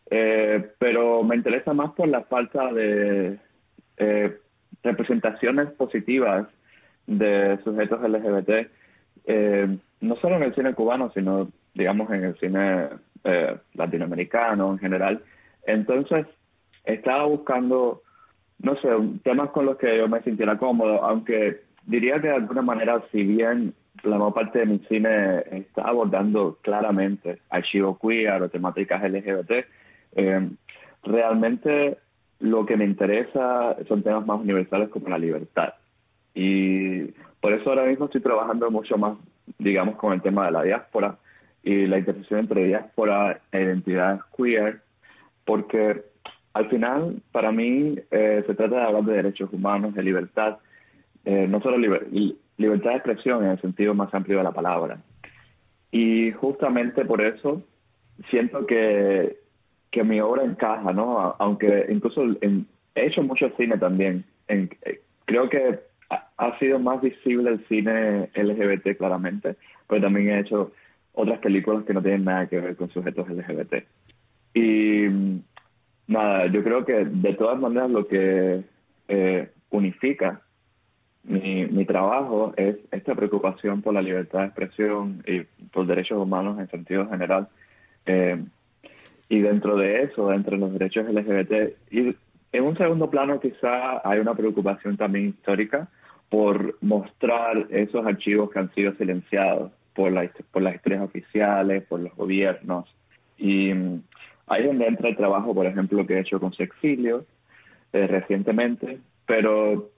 eh, 0.09 0.71
pero 0.77 1.23
me 1.23 1.35
interesa 1.35 1.73
más 1.73 1.91
por 1.93 2.07
la 2.07 2.21
falta 2.21 2.71
de 2.71 3.39
representaciones 4.83 5.71
positivas 5.71 6.47
de 7.07 7.57
sujetos 7.63 8.01
LGBT, 8.01 8.69
eh, 9.25 9.77
no 10.01 10.15
solo 10.17 10.35
en 10.35 10.43
el 10.43 10.55
cine 10.55 10.73
cubano, 10.73 11.11
sino, 11.13 11.49
digamos, 11.73 12.11
en 12.11 12.23
el 12.25 12.39
cine 12.39 12.89
eh, 13.23 13.57
latinoamericano 13.73 14.71
en 14.71 14.79
general. 14.79 15.23
Entonces, 15.65 16.27
estaba 16.83 17.25
buscando, 17.25 18.03
no 18.59 18.75
sé, 18.77 18.89
temas 19.23 19.49
con 19.51 19.65
los 19.65 19.77
que 19.77 19.97
yo 19.97 20.07
me 20.07 20.21
sintiera 20.21 20.57
cómodo, 20.57 21.03
aunque 21.03 21.61
diría 21.85 22.21
que 22.21 22.27
de 22.27 22.35
alguna 22.35 22.61
manera, 22.61 23.01
si 23.11 23.23
bien 23.23 23.73
la 24.03 24.17
mayor 24.17 24.33
parte 24.33 24.59
de 24.59 24.65
mi 24.65 24.79
cine 24.87 25.43
está 25.51 25.83
abordando 25.83 26.59
claramente 26.61 27.39
archivo 27.49 27.97
queer 27.99 28.41
o 28.41 28.49
temáticas 28.49 29.01
LGBT, 29.01 29.65
eh, 30.15 30.49
realmente 31.03 31.97
lo 32.39 32.65
que 32.65 32.77
me 32.77 32.85
interesa 32.85 33.75
son 33.87 34.03
temas 34.03 34.25
más 34.25 34.39
universales 34.39 34.89
como 34.89 35.09
la 35.09 35.17
libertad. 35.17 35.73
Y 36.33 37.05
por 37.41 37.53
eso 37.53 37.69
ahora 37.69 37.85
mismo 37.85 38.05
estoy 38.05 38.21
trabajando 38.21 38.69
mucho 38.69 38.97
más, 38.97 39.17
digamos, 39.57 39.95
con 39.95 40.13
el 40.13 40.21
tema 40.21 40.45
de 40.45 40.51
la 40.51 40.63
diáspora 40.63 41.17
y 41.63 41.87
la 41.87 41.97
intersección 41.97 42.41
entre 42.41 42.65
diáspora 42.65 43.41
e 43.51 43.61
identidades 43.61 44.21
queer, 44.35 44.81
porque 45.45 46.03
al 46.53 46.69
final, 46.69 47.21
para 47.31 47.51
mí, 47.51 47.99
eh, 48.09 48.43
se 48.45 48.55
trata 48.55 48.77
de 48.77 48.81
hablar 48.81 49.03
de 49.03 49.13
derechos 49.13 49.51
humanos, 49.51 49.93
de 49.93 50.03
libertad, 50.03 50.57
eh, 51.25 51.45
no 51.47 51.61
solo 51.61 51.77
libertad 51.77 52.89
de 52.91 52.95
expresión 52.95 53.43
en 53.43 53.51
el 53.51 53.61
sentido 53.61 53.93
más 53.93 54.13
amplio 54.13 54.37
de 54.37 54.43
la 54.43 54.51
palabra. 54.51 54.97
Y 55.91 56.31
justamente 56.31 57.05
por 57.05 57.21
eso 57.21 57.63
siento 58.29 58.65
que, 58.65 59.37
que 59.91 60.03
mi 60.03 60.19
obra 60.19 60.43
encaja, 60.43 60.91
¿no? 60.93 61.35
Aunque 61.39 61.85
incluso 61.89 62.23
he 62.41 62.65
hecho 62.95 63.23
mucho 63.23 63.49
cine 63.57 63.77
también. 63.77 64.25
Eh, 64.47 64.69
creo 65.25 65.49
que 65.49 65.79
ha 66.37 66.59
sido 66.59 66.79
más 66.79 67.01
visible 67.01 67.51
el 67.51 67.67
cine 67.67 68.29
LGBT 68.35 68.97
claramente, 68.97 69.55
pero 69.87 70.01
también 70.01 70.29
he 70.29 70.39
hecho 70.39 70.71
otras 71.13 71.39
películas 71.39 71.83
que 71.85 71.93
no 71.93 72.01
tienen 72.01 72.25
nada 72.25 72.47
que 72.47 72.59
ver 72.59 72.75
con 72.75 72.89
sujetos 72.89 73.27
LGBT. 73.27 73.83
Y 74.53 75.07
nada, 76.07 76.47
yo 76.47 76.63
creo 76.63 76.85
que 76.85 77.05
de 77.05 77.33
todas 77.33 77.59
maneras 77.59 77.89
lo 77.89 78.07
que 78.07 78.63
eh, 79.07 79.49
unifica 79.69 80.41
mi, 81.23 81.65
mi 81.65 81.85
trabajo 81.85 82.53
es 82.55 82.77
esta 82.91 83.13
preocupación 83.15 83.81
por 83.81 83.93
la 83.93 84.01
libertad 84.01 84.39
de 84.39 84.45
expresión 84.45 85.23
y 85.27 85.41
por 85.71 85.85
derechos 85.85 86.17
humanos 86.17 86.57
en 86.59 86.69
sentido 86.69 87.09
general. 87.09 87.49
Eh, 88.05 88.41
y 89.29 89.39
dentro 89.39 89.77
de 89.77 90.03
eso, 90.03 90.29
dentro 90.29 90.55
de 90.55 90.61
los 90.61 90.73
derechos 90.73 91.07
LGBT, 91.07 91.75
y 91.91 92.15
en 92.51 92.63
un 92.63 92.77
segundo 92.77 93.09
plano 93.09 93.39
quizá 93.39 94.07
hay 94.07 94.19
una 94.19 94.35
preocupación 94.35 94.97
también 94.97 95.29
histórica 95.29 95.89
por 96.29 96.77
mostrar 96.81 97.67
esos 97.69 98.05
archivos 98.05 98.51
que 98.51 98.59
han 98.59 98.73
sido 98.73 98.93
silenciados 98.95 99.71
por, 99.93 100.11
la, 100.11 100.29
por 100.51 100.61
las 100.61 100.75
historias 100.75 101.03
oficiales, 101.03 101.83
por 101.83 101.99
los 101.99 102.15
gobiernos. 102.15 102.93
Y 103.37 103.73
mm, 103.73 104.01
ahí 104.47 104.61
es 104.61 104.67
donde 104.67 104.87
entra 104.87 105.09
el 105.09 105.17
trabajo, 105.17 105.53
por 105.53 105.65
ejemplo, 105.65 106.05
que 106.05 106.15
he 106.15 106.19
hecho 106.19 106.39
con 106.39 106.53
Sexilio 106.53 107.25
eh, 107.93 108.07
recientemente, 108.07 108.99
pero 109.25 109.89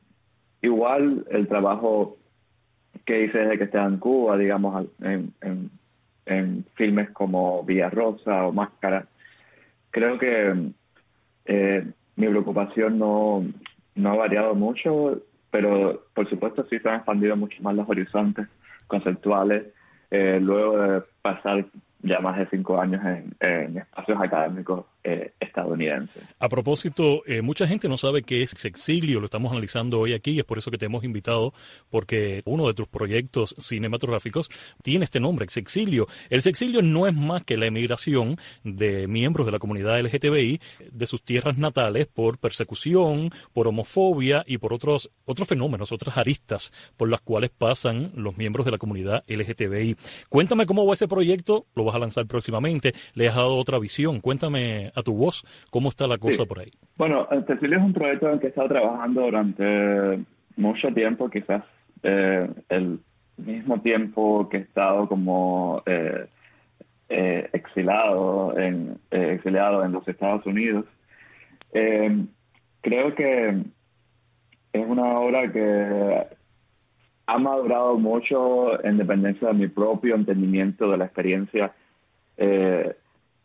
igual 0.61 1.25
el 1.31 1.47
trabajo 1.47 2.17
que 3.05 3.23
hice 3.25 3.39
desde 3.39 3.57
que 3.57 3.63
estaba 3.65 3.87
en 3.87 3.97
Cuba, 3.97 4.37
digamos, 4.37 4.87
en, 5.01 5.33
en, 5.41 5.71
en 6.25 6.65
filmes 6.75 7.09
como 7.11 7.63
Villa 7.63 7.89
Rosa 7.89 8.45
o 8.45 8.51
Máscara, 8.51 9.07
creo 9.91 10.17
que 10.17 10.71
eh, 11.45 11.87
mi 12.15 12.27
preocupación 12.27 12.99
no, 12.99 13.45
no 13.95 14.11
ha 14.11 14.15
variado 14.15 14.55
mucho 14.55 15.21
pero 15.51 16.03
por 16.13 16.29
supuesto 16.29 16.65
sí 16.69 16.79
se 16.79 16.89
han 16.89 16.97
expandido 16.97 17.35
mucho 17.35 17.61
más 17.61 17.75
los 17.75 17.89
horizontes 17.89 18.47
conceptuales 18.87 19.65
eh, 20.11 20.39
luego 20.41 20.77
de 20.77 21.01
pasar 21.21 21.65
ya 22.01 22.19
más 22.19 22.37
de 22.37 22.47
cinco 22.47 22.79
años 22.79 23.01
en, 23.39 23.77
espacios 23.77 24.19
académicos 24.21 24.85
eh. 25.03 25.29
A 26.39 26.49
propósito, 26.49 27.23
eh, 27.25 27.41
mucha 27.41 27.67
gente 27.67 27.89
no 27.89 27.97
sabe 27.97 28.21
qué 28.23 28.43
es 28.43 28.51
Sexilio, 28.51 29.19
lo 29.19 29.25
estamos 29.25 29.51
analizando 29.51 29.99
hoy 29.99 30.13
aquí 30.13 30.31
y 30.31 30.39
es 30.39 30.45
por 30.45 30.57
eso 30.57 30.71
que 30.71 30.77
te 30.77 30.85
hemos 30.85 31.03
invitado, 31.03 31.53
porque 31.89 32.41
uno 32.45 32.67
de 32.67 32.73
tus 32.73 32.87
proyectos 32.87 33.55
cinematográficos 33.57 34.49
tiene 34.83 35.05
este 35.05 35.19
nombre, 35.19 35.47
Sexilio. 35.49 36.07
El 36.29 36.41
Sexilio 36.41 36.81
no 36.81 37.07
es 37.07 37.15
más 37.15 37.43
que 37.43 37.57
la 37.57 37.65
emigración 37.65 38.37
de 38.63 39.07
miembros 39.07 39.45
de 39.45 39.51
la 39.51 39.59
comunidad 39.59 39.99
LGTBI 39.99 40.59
de 40.91 41.05
sus 41.05 41.23
tierras 41.23 41.57
natales 41.57 42.07
por 42.07 42.37
persecución, 42.37 43.31
por 43.53 43.67
homofobia 43.67 44.43
y 44.45 44.57
por 44.57 44.73
otros, 44.73 45.11
otros 45.25 45.47
fenómenos, 45.47 45.91
otras 45.91 46.17
aristas 46.17 46.71
por 46.95 47.09
las 47.09 47.21
cuales 47.21 47.49
pasan 47.49 48.11
los 48.15 48.37
miembros 48.37 48.65
de 48.65 48.71
la 48.71 48.77
comunidad 48.77 49.23
LGTBI. 49.27 49.95
Cuéntame 50.29 50.65
cómo 50.65 50.85
va 50.85 50.93
ese 50.93 51.07
proyecto, 51.07 51.65
lo 51.75 51.83
vas 51.85 51.95
a 51.95 51.99
lanzar 51.99 52.27
próximamente, 52.27 52.93
le 53.13 53.27
has 53.27 53.35
dado 53.35 53.55
otra 53.55 53.79
visión. 53.79 54.21
Cuéntame 54.21 54.91
a 54.99 55.03
tu 55.03 55.15
voz 55.15 55.43
cómo 55.71 55.89
está 55.89 56.07
la 56.07 56.17
cosa 56.17 56.45
por 56.45 56.59
ahí. 56.59 56.71
Bueno, 56.97 57.27
Cecilio 57.47 57.77
es 57.77 57.83
un 57.83 57.93
proyecto 57.93 58.27
en 58.27 58.33
el 58.33 58.39
que 58.39 58.47
he 58.47 58.49
estado 58.49 58.69
trabajando 58.69 59.21
durante 59.21 60.19
mucho 60.57 60.89
tiempo, 60.93 61.29
quizás 61.29 61.63
eh, 62.03 62.49
el 62.69 62.99
mismo 63.37 63.81
tiempo 63.81 64.47
que 64.49 64.57
he 64.57 64.61
estado 64.61 65.07
como 65.07 65.81
eh, 65.85 66.27
eh, 67.09 67.49
exilado 67.53 68.57
en 68.57 68.99
exiliado 69.11 69.83
en 69.83 69.93
los 69.93 70.07
Estados 70.07 70.45
Unidos. 70.45 70.85
creo 71.71 73.15
que 73.15 73.63
es 74.73 74.87
una 74.87 75.19
obra 75.19 75.51
que 75.51 76.27
ha 77.29 77.37
madurado 77.37 77.97
mucho 77.97 78.83
en 78.83 78.97
dependencia 78.97 79.49
de 79.49 79.53
mi 79.53 79.67
propio 79.67 80.15
entendimiento 80.15 80.89
de 80.89 80.97
la 80.97 81.05
experiencia 81.05 81.73
eh, 82.37 82.95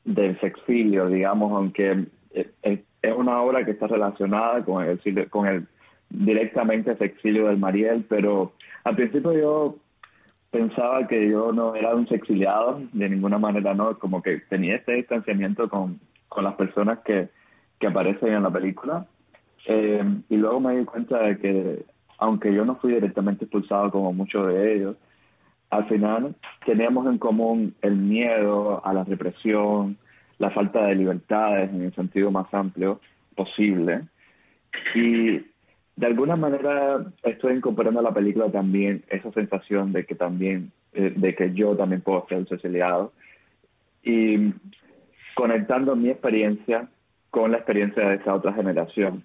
del 0.04 0.38
sexilio, 0.40 1.08
digamos, 1.08 1.52
aunque 1.52 2.06
es, 2.32 2.80
una 3.16 3.42
obra 3.42 3.64
que 3.64 3.72
está 3.72 3.86
relacionada 3.86 4.64
con 4.64 4.84
el, 4.84 5.28
con 5.28 5.46
el 5.46 5.66
directamente 6.08 6.96
sexilio 6.96 7.48
del 7.48 7.58
Mariel, 7.58 8.04
pero 8.08 8.52
al 8.84 8.96
principio 8.96 9.32
yo 9.32 9.76
pensaba 10.50 11.06
que 11.06 11.28
yo 11.28 11.52
no 11.52 11.74
era 11.74 11.94
un 11.94 12.08
sexiliado, 12.08 12.80
de 12.92 13.08
ninguna 13.08 13.38
manera 13.38 13.74
no, 13.74 13.98
como 13.98 14.22
que 14.22 14.40
tenía 14.48 14.76
este 14.76 14.94
distanciamiento 14.94 15.68
con, 15.68 16.00
con 16.28 16.44
las 16.44 16.54
personas 16.54 17.00
que, 17.00 17.28
que 17.78 17.86
aparecen 17.86 18.32
en 18.32 18.42
la 18.42 18.50
película. 18.50 19.06
Eh, 19.66 20.04
y 20.28 20.36
luego 20.36 20.60
me 20.60 20.78
di 20.78 20.84
cuenta 20.84 21.18
de 21.18 21.38
que 21.38 21.84
aunque 22.18 22.54
yo 22.54 22.64
no 22.64 22.76
fui 22.76 22.92
directamente 22.92 23.44
expulsado 23.44 23.90
como 23.90 24.12
muchos 24.12 24.46
de 24.48 24.76
ellos, 24.76 24.96
al 25.70 25.88
final 25.88 26.34
teníamos 26.64 27.06
en 27.06 27.18
común 27.18 27.74
el 27.82 27.96
miedo 27.96 28.84
a 28.84 28.92
la 28.92 29.04
represión, 29.04 29.96
la 30.38 30.50
falta 30.50 30.86
de 30.86 30.94
libertades 30.94 31.70
en 31.70 31.82
el 31.82 31.94
sentido 31.94 32.30
más 32.30 32.52
amplio 32.52 33.00
posible. 33.34 34.02
Y 34.94 35.42
de 35.96 36.06
alguna 36.06 36.36
manera 36.36 37.04
estoy 37.22 37.56
incorporando 37.56 38.00
a 38.00 38.04
la 38.04 38.14
película 38.14 38.50
también 38.50 39.04
esa 39.08 39.30
sensación 39.32 39.92
de 39.92 40.04
que 40.04 40.14
también, 40.14 40.72
eh, 40.92 41.12
de 41.14 41.34
que 41.34 41.52
yo 41.54 41.76
también 41.76 42.02
puedo 42.02 42.26
ser 42.28 42.38
un. 42.38 43.12
Y 44.02 44.52
conectando 45.34 45.96
mi 45.96 46.10
experiencia 46.10 46.88
con 47.30 47.50
la 47.50 47.58
experiencia 47.58 48.08
de 48.08 48.16
esa 48.16 48.34
otra 48.34 48.52
generación, 48.52 49.24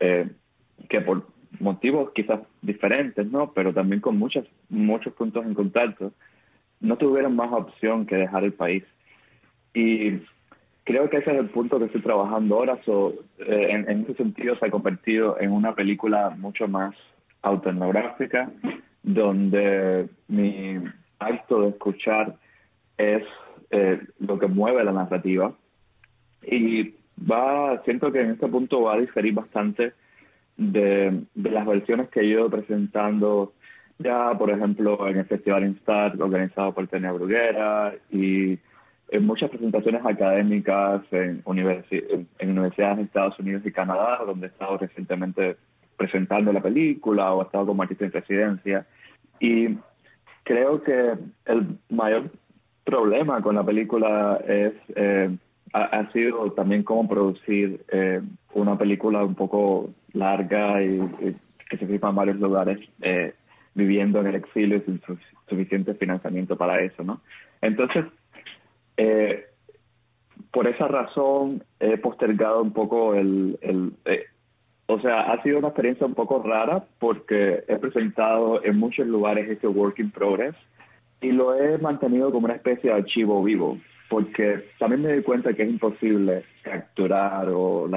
eh, 0.00 0.28
que 0.88 1.00
por 1.00 1.26
motivos 1.60 2.10
quizás 2.14 2.40
diferentes, 2.62 3.30
¿no? 3.30 3.52
Pero 3.52 3.72
también 3.72 4.00
con 4.00 4.18
muchos, 4.18 4.46
muchos 4.68 5.12
puntos 5.14 5.44
en 5.44 5.54
contacto, 5.54 6.12
no 6.80 6.96
tuvieron 6.96 7.34
más 7.34 7.52
opción 7.52 8.06
que 8.06 8.16
dejar 8.16 8.44
el 8.44 8.52
país. 8.52 8.84
Y 9.74 10.20
creo 10.84 11.10
que 11.10 11.18
ese 11.18 11.32
es 11.32 11.38
el 11.38 11.50
punto 11.50 11.78
que 11.78 11.86
estoy 11.86 12.02
trabajando 12.02 12.56
ahora. 12.56 12.80
So, 12.84 13.14
eh, 13.38 13.68
en, 13.70 14.02
ese 14.02 14.14
sentido 14.14 14.56
se 14.56 14.66
ha 14.66 14.70
convertido 14.70 15.38
en 15.40 15.52
una 15.52 15.74
película 15.74 16.30
mucho 16.30 16.68
más 16.68 16.94
autoetnográfica, 17.42 18.50
donde 19.02 20.08
mi 20.28 20.76
acto 21.18 21.62
de 21.62 21.68
escuchar 21.68 22.36
es 22.96 23.22
eh, 23.70 24.00
lo 24.18 24.38
que 24.38 24.46
mueve 24.46 24.84
la 24.84 24.92
narrativa. 24.92 25.52
Y 26.42 26.94
va, 27.18 27.82
siento 27.84 28.12
que 28.12 28.20
en 28.20 28.30
este 28.30 28.46
punto 28.48 28.82
va 28.82 28.94
a 28.94 29.00
diferir 29.00 29.34
bastante 29.34 29.92
de, 30.58 31.22
las 31.34 31.66
versiones 31.66 32.08
que 32.10 32.20
he 32.20 32.26
ido 32.26 32.50
presentando 32.50 33.54
ya, 33.98 34.36
por 34.36 34.50
ejemplo, 34.50 35.08
en 35.08 35.18
el 35.18 35.24
Festival 35.24 35.64
Instar 35.64 36.20
organizado 36.20 36.72
por 36.72 36.86
Tenia 36.86 37.12
Bruguera 37.12 37.94
y 38.10 38.58
en 39.10 39.26
muchas 39.26 39.50
presentaciones 39.50 40.04
académicas 40.04 41.02
en, 41.10 41.42
en, 41.46 42.50
universidades 42.50 42.98
de 42.98 43.02
Estados 43.04 43.38
Unidos 43.38 43.62
y 43.64 43.72
Canadá, 43.72 44.20
donde 44.26 44.46
he 44.46 44.50
estado 44.50 44.76
recientemente 44.78 45.56
presentando 45.96 46.52
la 46.52 46.60
película 46.60 47.32
o 47.32 47.42
he 47.42 47.46
estado 47.46 47.66
como 47.66 47.82
artista 47.82 48.04
en 48.04 48.12
residencia. 48.12 48.86
Y 49.40 49.78
creo 50.44 50.82
que 50.82 51.14
el 51.46 51.78
mayor 51.88 52.30
problema 52.84 53.40
con 53.42 53.54
la 53.54 53.64
película 53.64 54.40
es 54.46 54.74
eh, 54.94 55.36
ha, 55.72 56.10
sido 56.12 56.52
también 56.52 56.82
cómo 56.82 57.08
producir 57.08 57.84
eh, 57.88 58.20
una 58.54 58.76
película 58.78 59.24
un 59.24 59.34
poco 59.34 59.90
larga 60.12 60.82
y, 60.82 61.00
que 61.68 61.76
se 61.76 61.86
fija 61.86 62.08
en 62.08 62.14
varios 62.14 62.38
lugares 62.38 62.78
eh, 63.02 63.34
viviendo 63.74 64.20
en 64.20 64.28
el 64.28 64.36
exilio 64.36 64.82
sin 64.84 65.00
suficiente 65.48 65.94
financiamiento 65.94 66.56
para 66.56 66.80
eso, 66.80 67.02
¿no? 67.04 67.20
Entonces, 67.60 68.06
eh, 68.96 69.46
por 70.50 70.66
esa 70.66 70.88
razón 70.88 71.62
he 71.80 71.98
postergado 71.98 72.62
un 72.62 72.72
poco 72.72 73.14
el... 73.14 73.58
el 73.60 73.92
o 74.90 74.98
sea, 75.00 75.30
ha 75.30 75.42
sido 75.42 75.58
una 75.58 75.68
experiencia 75.68 76.06
un 76.06 76.14
poco 76.14 76.42
rara 76.42 76.82
porque 76.98 77.62
he 77.68 77.76
presentado 77.76 78.64
en 78.64 78.78
muchos 78.78 79.06
lugares 79.06 79.46
este 79.50 79.66
work 79.68 79.98
in 79.98 80.10
progress 80.10 80.54
y 81.20 81.30
lo 81.30 81.54
he 81.54 81.76
mantenido 81.76 82.32
como 82.32 82.46
una 82.46 82.54
especie 82.54 82.88
de 82.88 82.96
archivo 82.96 83.42
vivo 83.44 83.76
porque 84.08 84.64
también 84.78 85.02
me 85.02 85.08
doy 85.08 85.22
cuenta 85.22 85.52
que 85.52 85.62
es 85.62 85.68
imposible 85.68 86.44
capturar 86.62 87.48
o 87.50 87.88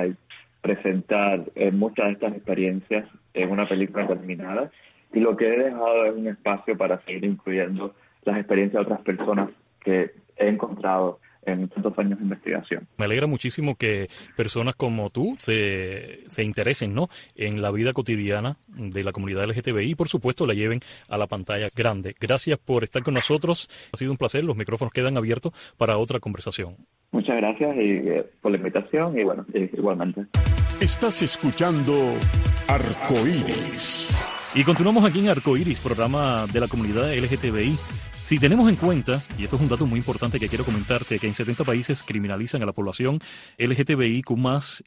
presentar 0.62 1.44
eh, 1.56 1.72
muchas 1.72 2.08
de 2.08 2.12
estas 2.14 2.34
experiencias 2.34 3.08
en 3.34 3.50
una 3.50 3.68
película 3.68 4.08
terminada 4.08 4.72
y 5.14 5.20
lo 5.20 5.36
que 5.36 5.48
he 5.48 5.58
dejado 5.58 6.06
es 6.06 6.16
un 6.16 6.28
espacio 6.28 6.78
para 6.78 7.02
seguir 7.02 7.26
incluyendo 7.26 7.94
las 8.24 8.38
experiencias 8.38 8.86
de 8.86 8.94
otras 8.94 9.02
personas 9.02 9.50
que 9.84 10.12
he 10.38 10.48
encontrado 10.48 11.20
en 11.44 11.68
tantos 11.70 11.98
años 11.98 12.20
de 12.20 12.24
investigación. 12.24 12.88
Me 12.98 13.06
alegra 13.06 13.28
muchísimo 13.28 13.76
que 13.76 14.10
personas 14.36 14.76
como 14.76 15.10
tú 15.10 15.36
se, 15.40 16.20
se 16.28 16.44
interesen 16.44 16.94
¿no? 16.94 17.10
en 17.36 17.62
la 17.62 17.72
vida 17.72 17.94
cotidiana 17.94 18.58
de 18.68 19.04
la 19.04 19.12
comunidad 19.12 19.46
LGTBI 19.46 19.92
y 19.92 19.96
por 19.96 20.08
supuesto 20.08 20.46
la 20.46 20.54
lleven 20.54 20.80
a 21.10 21.18
la 21.18 21.28
pantalla 21.28 21.70
grande. 21.76 22.16
Gracias 22.20 22.60
por 22.60 22.84
estar 22.84 23.04
con 23.04 23.14
nosotros. 23.14 23.70
Ha 23.94 23.98
sido 23.98 24.12
un 24.12 24.18
placer. 24.18 24.44
Los 24.44 24.58
micrófonos 24.58 24.94
quedan 24.94 25.18
abiertos 25.18 25.54
para 25.78 25.98
otra 25.98 26.20
conversación. 26.20 26.76
Muchas 27.12 27.36
gracias 27.38 27.76
y, 27.76 28.08
eh, 28.08 28.26
por 28.42 28.52
la 28.52 28.58
invitación 28.58 29.18
y 29.20 29.24
bueno, 29.24 29.46
igualmente. 29.54 30.26
Estás 30.82 31.22
escuchando 31.22 31.94
Arcoíris. 32.68 34.12
Y 34.56 34.64
continuamos 34.64 35.06
aquí 35.06 35.20
en 35.20 35.30
Arcoíris, 35.30 35.80
programa 35.80 36.46
de 36.52 36.60
la 36.60 36.68
comunidad 36.68 37.14
LGTBI. 37.14 38.01
Si 38.32 38.40
tenemos 38.40 38.70
en 38.70 38.78
cuenta, 38.78 39.22
y 39.38 39.44
esto 39.44 39.58
es 39.58 39.62
un 39.62 39.68
dato 39.68 39.86
muy 39.86 40.00
importante 40.00 40.40
que 40.40 40.48
quiero 40.48 40.64
comentarte, 40.64 41.20
que 41.20 41.28
en 41.28 41.36
70 41.36 41.66
países 41.66 42.02
criminalizan 42.02 42.64
a 42.64 42.66
la 42.66 42.72
población 42.72 43.20
LGTBIQ 43.58 44.32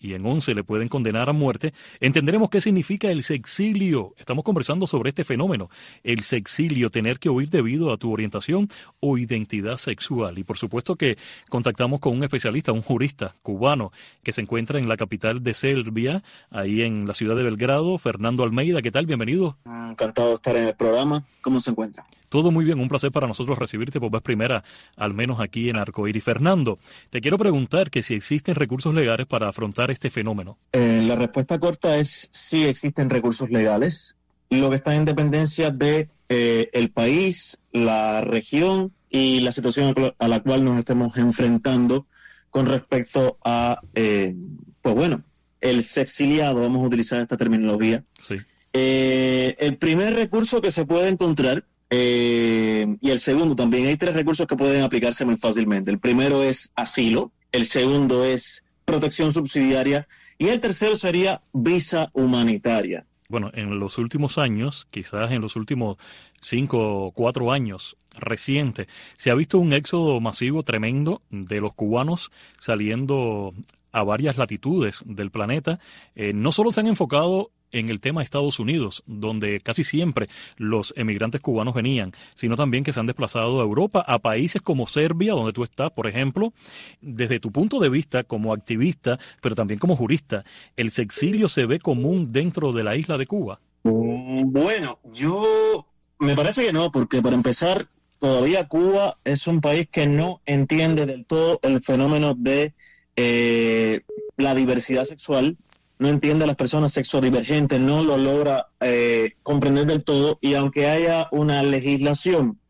y 0.00 0.14
en 0.14 0.24
11 0.24 0.54
le 0.54 0.64
pueden 0.64 0.88
condenar 0.88 1.28
a 1.28 1.34
muerte, 1.34 1.74
entenderemos 2.00 2.48
qué 2.48 2.62
significa 2.62 3.10
el 3.10 3.22
sexilio. 3.22 4.14
Estamos 4.16 4.46
conversando 4.46 4.86
sobre 4.86 5.10
este 5.10 5.24
fenómeno, 5.24 5.68
el 6.04 6.22
sexilio, 6.22 6.88
tener 6.88 7.18
que 7.18 7.28
huir 7.28 7.50
debido 7.50 7.92
a 7.92 7.98
tu 7.98 8.10
orientación 8.10 8.70
o 9.00 9.18
identidad 9.18 9.76
sexual. 9.76 10.38
Y 10.38 10.42
por 10.42 10.56
supuesto 10.56 10.96
que 10.96 11.18
contactamos 11.50 12.00
con 12.00 12.16
un 12.16 12.24
especialista, 12.24 12.72
un 12.72 12.80
jurista 12.80 13.36
cubano 13.42 13.92
que 14.22 14.32
se 14.32 14.40
encuentra 14.40 14.78
en 14.78 14.88
la 14.88 14.96
capital 14.96 15.42
de 15.42 15.52
Serbia, 15.52 16.22
ahí 16.48 16.80
en 16.80 17.06
la 17.06 17.12
ciudad 17.12 17.36
de 17.36 17.42
Belgrado, 17.42 17.98
Fernando 17.98 18.42
Almeida. 18.42 18.80
¿Qué 18.80 18.90
tal? 18.90 19.04
Bienvenido. 19.04 19.58
Encantado 19.66 20.28
de 20.28 20.34
estar 20.36 20.56
en 20.56 20.68
el 20.68 20.74
programa. 20.74 21.24
¿Cómo 21.42 21.60
se 21.60 21.72
encuentra? 21.72 22.06
Todo 22.34 22.50
muy 22.50 22.64
bien, 22.64 22.80
un 22.80 22.88
placer 22.88 23.12
para 23.12 23.28
nosotros 23.28 23.56
recibirte 23.56 24.00
por 24.00 24.10
vez 24.10 24.20
primera, 24.20 24.64
al 24.96 25.14
menos 25.14 25.38
aquí 25.38 25.70
en 25.70 25.76
Arcoíris. 25.76 26.24
Fernando, 26.24 26.80
te 27.10 27.20
quiero 27.20 27.38
preguntar 27.38 27.92
que 27.92 28.02
si 28.02 28.14
existen 28.14 28.56
recursos 28.56 28.92
legales 28.92 29.28
para 29.28 29.48
afrontar 29.48 29.92
este 29.92 30.10
fenómeno. 30.10 30.58
Eh, 30.72 31.00
la 31.06 31.14
respuesta 31.14 31.60
corta 31.60 31.96
es 31.96 32.28
sí 32.32 32.64
existen 32.64 33.08
recursos 33.08 33.50
legales. 33.50 34.16
Lo 34.50 34.68
que 34.68 34.74
está 34.74 34.96
en 34.96 35.04
dependencia 35.04 35.70
de 35.70 36.08
eh, 36.28 36.70
el 36.72 36.90
país, 36.90 37.56
la 37.70 38.20
región 38.22 38.92
y 39.08 39.38
la 39.38 39.52
situación 39.52 39.94
a 40.18 40.26
la 40.26 40.40
cual 40.40 40.64
nos 40.64 40.76
estemos 40.80 41.16
enfrentando 41.16 42.08
con 42.50 42.66
respecto 42.66 43.38
a, 43.44 43.80
eh, 43.94 44.34
pues 44.82 44.94
bueno, 44.96 45.22
el 45.60 45.84
sexiliado, 45.84 46.62
vamos 46.62 46.82
a 46.82 46.86
utilizar 46.88 47.20
esta 47.20 47.36
terminología. 47.36 48.02
Sí. 48.18 48.38
el 48.72 49.76
primer 49.78 50.14
recurso 50.14 50.60
que 50.60 50.72
se 50.72 50.84
puede 50.84 51.08
encontrar 51.10 51.64
eh, 51.90 52.96
y 53.00 53.10
el 53.10 53.18
segundo 53.18 53.54
también, 53.54 53.86
hay 53.86 53.96
tres 53.96 54.14
recursos 54.14 54.46
que 54.46 54.56
pueden 54.56 54.82
aplicarse 54.82 55.24
muy 55.24 55.36
fácilmente. 55.36 55.90
El 55.90 55.98
primero 55.98 56.42
es 56.42 56.72
asilo, 56.74 57.32
el 57.52 57.64
segundo 57.64 58.24
es 58.24 58.64
protección 58.84 59.32
subsidiaria 59.32 60.06
y 60.38 60.48
el 60.48 60.60
tercero 60.60 60.96
sería 60.96 61.42
visa 61.52 62.10
humanitaria. 62.12 63.06
Bueno, 63.28 63.50
en 63.54 63.78
los 63.78 63.98
últimos 63.98 64.38
años, 64.38 64.86
quizás 64.90 65.30
en 65.30 65.40
los 65.40 65.56
últimos 65.56 65.96
cinco 66.40 67.06
o 67.06 67.12
cuatro 67.12 67.52
años 67.52 67.96
recientes, 68.16 68.86
se 69.16 69.30
ha 69.30 69.34
visto 69.34 69.58
un 69.58 69.72
éxodo 69.72 70.20
masivo 70.20 70.62
tremendo 70.62 71.22
de 71.30 71.60
los 71.60 71.72
cubanos 71.72 72.30
saliendo 72.60 73.54
a 73.92 74.02
varias 74.02 74.36
latitudes 74.36 75.02
del 75.06 75.30
planeta. 75.30 75.78
Eh, 76.14 76.32
no 76.34 76.52
solo 76.52 76.70
se 76.70 76.80
han 76.80 76.86
enfocado 76.86 77.50
en 77.74 77.88
el 77.88 78.00
tema 78.00 78.20
de 78.20 78.24
Estados 78.24 78.60
Unidos, 78.60 79.02
donde 79.06 79.60
casi 79.60 79.84
siempre 79.84 80.28
los 80.56 80.94
emigrantes 80.96 81.40
cubanos 81.40 81.74
venían, 81.74 82.12
sino 82.34 82.56
también 82.56 82.84
que 82.84 82.92
se 82.92 83.00
han 83.00 83.06
desplazado 83.06 83.60
a 83.60 83.64
Europa, 83.64 84.04
a 84.06 84.20
países 84.20 84.62
como 84.62 84.86
Serbia, 84.86 85.32
donde 85.32 85.52
tú 85.52 85.64
estás, 85.64 85.90
por 85.90 86.06
ejemplo. 86.06 86.52
Desde 87.00 87.40
tu 87.40 87.50
punto 87.50 87.80
de 87.80 87.88
vista 87.88 88.22
como 88.22 88.52
activista, 88.52 89.18
pero 89.42 89.54
también 89.54 89.80
como 89.80 89.96
jurista, 89.96 90.44
¿el 90.76 90.90
sexilio 90.90 91.48
se 91.48 91.66
ve 91.66 91.80
común 91.80 92.32
dentro 92.32 92.72
de 92.72 92.84
la 92.84 92.96
isla 92.96 93.18
de 93.18 93.26
Cuba? 93.26 93.60
Mm, 93.82 94.52
bueno, 94.52 95.00
yo 95.12 95.86
me 96.18 96.36
parece 96.36 96.64
que 96.66 96.72
no, 96.72 96.90
porque 96.92 97.20
para 97.20 97.34
empezar, 97.34 97.88
todavía 98.20 98.68
Cuba 98.68 99.18
es 99.24 99.48
un 99.48 99.60
país 99.60 99.88
que 99.90 100.06
no 100.06 100.40
entiende 100.46 101.06
del 101.06 101.26
todo 101.26 101.58
el 101.62 101.82
fenómeno 101.82 102.34
de 102.34 102.72
eh, 103.16 104.00
la 104.36 104.54
diversidad 104.54 105.04
sexual 105.04 105.56
no 106.04 106.10
entiende 106.10 106.44
a 106.44 106.46
las 106.46 106.56
personas 106.56 106.92
sexodivergentes, 106.92 107.80
no 107.80 108.04
lo 108.04 108.18
logra 108.18 108.66
eh, 108.80 109.32
comprender 109.42 109.86
del 109.86 110.04
todo 110.04 110.38
y 110.42 110.52
aunque 110.52 110.86
haya 110.86 111.28
una 111.32 111.62
legislación 111.62 112.60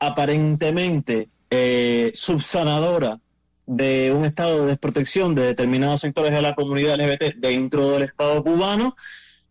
aparentemente 0.00 1.28
eh, 1.50 2.10
subsanadora 2.12 3.20
de 3.66 4.10
un 4.10 4.24
estado 4.24 4.62
de 4.62 4.66
desprotección 4.66 5.36
de 5.36 5.46
determinados 5.46 6.00
sectores 6.00 6.32
de 6.32 6.42
la 6.42 6.56
comunidad 6.56 6.98
LGBT 6.98 7.36
dentro 7.36 7.88
del 7.92 8.02
Estado 8.02 8.42
cubano, 8.42 8.96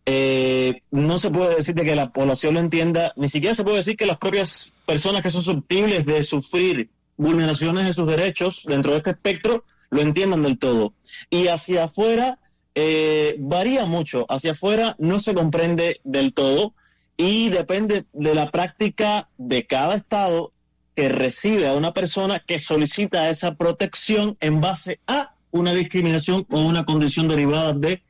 eh, 0.06 0.82
no 0.91 1.17
se 1.17 1.30
puede 1.30 1.56
decir 1.56 1.74
de 1.74 1.86
que 1.86 1.96
la 1.96 2.12
población 2.12 2.56
lo 2.56 2.60
entienda, 2.60 3.13
ni 3.15 3.30
siquiera 3.30 3.56
se 3.56 3.63
puede 3.63 3.78
decir 3.78 3.96
que 3.96 4.06
las 4.06 4.17
propias 4.17 4.74
personas 4.86 5.22
que 5.22 5.30
son 5.30 5.41
susceptibles 5.41 6.06
de 6.06 6.22
sufrir 6.24 6.89
vulneraciones 7.15 7.86
de 7.86 7.94
sus 7.94 8.10
derechos 8.10 8.65
dentro 8.67 8.91
de 8.91 8.98
este 8.98 9.12
espectro 9.12 9.63
lo 9.89 10.02
entiendan 10.02 10.41
del 10.41 10.58
todo. 10.58 10.94
Y 11.30 11.48
hacia 11.48 11.86
afuera 11.86 12.39
eh, 12.75 13.36
varía 13.39 13.86
mucho. 13.86 14.25
Hacia 14.29 14.53
afuera 14.53 14.95
no 14.99 15.19
se 15.19 15.34
comprende 15.34 15.99
del 16.03 16.34
todo 16.34 16.73
y 17.17 17.49
depende 17.49 18.05
de 18.13 18.36
la 18.36 18.51
práctica 18.51 19.29
de 19.38 19.67
cada 19.67 19.95
estado 19.95 20.53
que 20.95 21.10
recibe 21.10 21.67
a 21.67 21.73
una 21.73 21.93
persona 21.93 22.39
que 22.39 22.60
solicita 22.60 23.29
esa 23.29 23.55
protección 23.55 24.38
en 24.39 24.62
base 24.62 24.99
a 25.07 25.36
una 25.51 25.73
discriminación 25.73 26.45
o 26.49 26.62
una 26.62 26.86
condición 26.86 27.27
derivada 27.27 27.73
de 27.73 28.03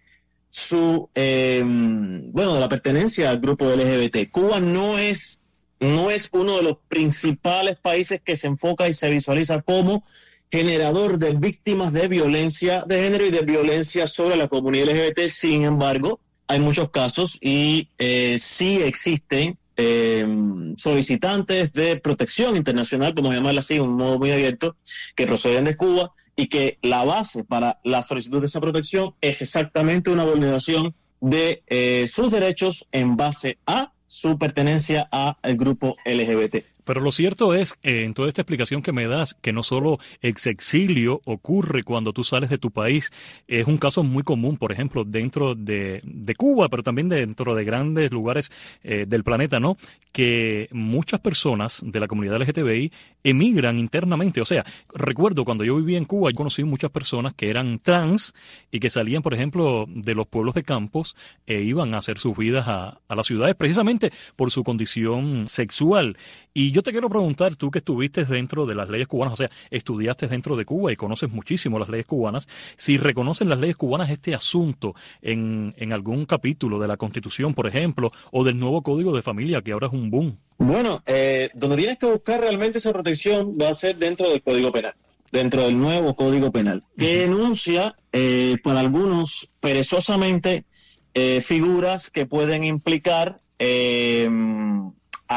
su, 0.49 1.09
eh, 1.15 1.63
bueno, 1.65 2.55
de 2.55 2.59
la 2.59 2.69
pertenencia 2.69 3.29
al 3.29 3.39
grupo 3.39 3.65
LGBT. 3.65 4.29
Cuba 4.29 4.59
no 4.59 4.97
es, 4.97 5.39
no 5.79 6.11
es 6.11 6.29
uno 6.33 6.57
de 6.57 6.63
los 6.63 6.77
principales 6.87 7.77
países 7.77 8.21
que 8.21 8.35
se 8.35 8.47
enfoca 8.47 8.87
y 8.87 8.93
se 8.93 9.09
visualiza 9.09 9.61
como 9.61 10.03
generador 10.51 11.17
de 11.17 11.33
víctimas 11.33 11.93
de 11.93 12.07
violencia 12.07 12.83
de 12.85 13.03
género 13.03 13.25
y 13.25 13.31
de 13.31 13.41
violencia 13.41 14.05
sobre 14.07 14.35
la 14.35 14.47
comunidad 14.47 14.87
LGBT. 14.87 15.29
Sin 15.29 15.63
embargo, 15.63 16.19
hay 16.47 16.59
muchos 16.59 16.89
casos 16.89 17.37
y 17.41 17.87
eh, 17.97 18.37
sí 18.37 18.81
existen 18.83 19.57
eh, 19.77 20.27
solicitantes 20.75 21.71
de 21.71 21.95
protección 21.97 22.57
internacional, 22.57 23.15
como 23.15 23.31
llamarla 23.31 23.61
así, 23.61 23.79
un 23.79 23.95
modo 23.95 24.19
muy 24.19 24.31
abierto, 24.31 24.75
que 25.15 25.25
proceden 25.25 25.65
de 25.65 25.77
Cuba 25.77 26.11
y 26.35 26.47
que 26.47 26.77
la 26.81 27.05
base 27.05 27.43
para 27.43 27.79
la 27.83 28.03
solicitud 28.03 28.39
de 28.39 28.47
esa 28.47 28.59
protección 28.59 29.15
es 29.21 29.41
exactamente 29.41 30.09
una 30.09 30.25
vulneración 30.25 30.93
de 31.21 31.63
eh, 31.67 32.07
sus 32.07 32.31
derechos 32.31 32.87
en 32.91 33.15
base 33.15 33.57
a 33.65 33.93
su 34.05 34.37
pertenencia 34.37 35.07
al 35.11 35.55
grupo 35.55 35.95
LGBT. 36.03 36.65
Pero 36.83 37.01
lo 37.01 37.11
cierto 37.11 37.53
es, 37.53 37.75
eh, 37.83 38.03
en 38.03 38.13
toda 38.13 38.27
esta 38.27 38.41
explicación 38.41 38.81
que 38.81 38.91
me 38.91 39.07
das, 39.07 39.35
que 39.35 39.53
no 39.53 39.63
solo 39.63 39.99
exexilio 40.21 41.21
ocurre 41.25 41.83
cuando 41.83 42.13
tú 42.13 42.23
sales 42.23 42.49
de 42.49 42.57
tu 42.57 42.71
país, 42.71 43.11
es 43.47 43.67
un 43.67 43.77
caso 43.77 44.03
muy 44.03 44.23
común, 44.23 44.57
por 44.57 44.71
ejemplo, 44.71 45.03
dentro 45.03 45.55
de, 45.55 46.01
Cuba, 46.37 46.69
pero 46.69 46.81
también 46.81 47.09
dentro 47.09 47.55
de 47.55 47.63
grandes 47.63 48.11
lugares 48.11 48.51
eh, 48.83 49.05
del 49.07 49.23
planeta, 49.23 49.59
¿no? 49.59 49.77
Que 50.11 50.69
muchas 50.71 51.19
personas 51.19 51.81
de 51.85 51.99
la 51.99 52.07
comunidad 52.07 52.41
LGTBI 52.41 52.91
emigran 53.23 53.77
internamente. 53.77 54.41
O 54.41 54.45
sea, 54.45 54.65
recuerdo 54.93 55.45
cuando 55.45 55.63
yo 55.63 55.75
vivía 55.75 55.97
en 55.97 56.05
Cuba, 56.05 56.31
yo 56.31 56.35
conocí 56.35 56.63
muchas 56.63 56.89
personas 56.89 57.33
que 57.33 57.49
eran 57.49 57.79
trans 57.79 58.33
y 58.71 58.79
que 58.79 58.89
salían, 58.89 59.21
por 59.21 59.33
ejemplo, 59.33 59.85
de 59.87 60.15
los 60.15 60.27
pueblos 60.27 60.55
de 60.55 60.63
campos 60.63 61.15
e 61.45 61.61
iban 61.61 61.93
a 61.93 61.99
hacer 61.99 62.17
sus 62.17 62.35
vidas 62.35 62.67
a, 62.67 62.99
a 63.07 63.15
las 63.15 63.27
ciudades 63.27 63.55
precisamente 63.55 64.11
por 64.35 64.51
su 64.51 64.63
condición 64.63 65.47
sexual. 65.47 66.17
Y 66.53 66.71
yo 66.71 66.80
te 66.83 66.91
quiero 66.91 67.09
preguntar, 67.09 67.55
tú 67.55 67.71
que 67.71 67.79
estuviste 67.79 68.25
dentro 68.25 68.65
de 68.65 68.75
las 68.75 68.89
leyes 68.89 69.07
cubanas, 69.07 69.33
o 69.33 69.37
sea, 69.37 69.49
estudiaste 69.69 70.27
dentro 70.27 70.55
de 70.55 70.65
Cuba 70.65 70.91
y 70.91 70.95
conoces 70.95 71.29
muchísimo 71.31 71.79
las 71.79 71.89
leyes 71.89 72.05
cubanas, 72.05 72.47
si 72.77 72.97
reconocen 72.97 73.49
las 73.49 73.59
leyes 73.59 73.75
cubanas 73.75 74.09
este 74.09 74.35
asunto 74.35 74.95
en, 75.21 75.73
en 75.77 75.93
algún 75.93 76.25
capítulo 76.25 76.79
de 76.79 76.87
la 76.87 76.97
Constitución, 76.97 77.53
por 77.53 77.67
ejemplo, 77.67 78.11
o 78.31 78.43
del 78.43 78.57
nuevo 78.57 78.81
Código 78.81 79.15
de 79.15 79.21
Familia, 79.21 79.61
que 79.61 79.71
ahora 79.71 79.87
es 79.87 79.93
un 79.93 80.09
boom. 80.09 80.37
Bueno, 80.57 81.01
eh, 81.05 81.49
donde 81.53 81.77
tienes 81.77 81.97
que 81.97 82.05
buscar 82.05 82.41
realmente 82.41 82.77
esa 82.77 82.93
protección 82.93 83.57
va 83.59 83.69
a 83.69 83.73
ser 83.73 83.97
dentro 83.97 84.29
del 84.29 84.41
Código 84.41 84.71
Penal 84.71 84.93
dentro 85.31 85.63
del 85.63 85.77
nuevo 85.77 86.15
Código 86.15 86.51
Penal, 86.51 86.83
que 86.97 87.23
enuncia 87.23 87.95
eh, 88.11 88.57
para 88.63 88.81
algunos 88.81 89.49
perezosamente 89.61 90.65
eh, 91.13 91.41
figuras 91.41 92.09
que 92.09 92.25
pueden 92.25 92.63
implicar 92.63 93.39
eh, 93.59 94.27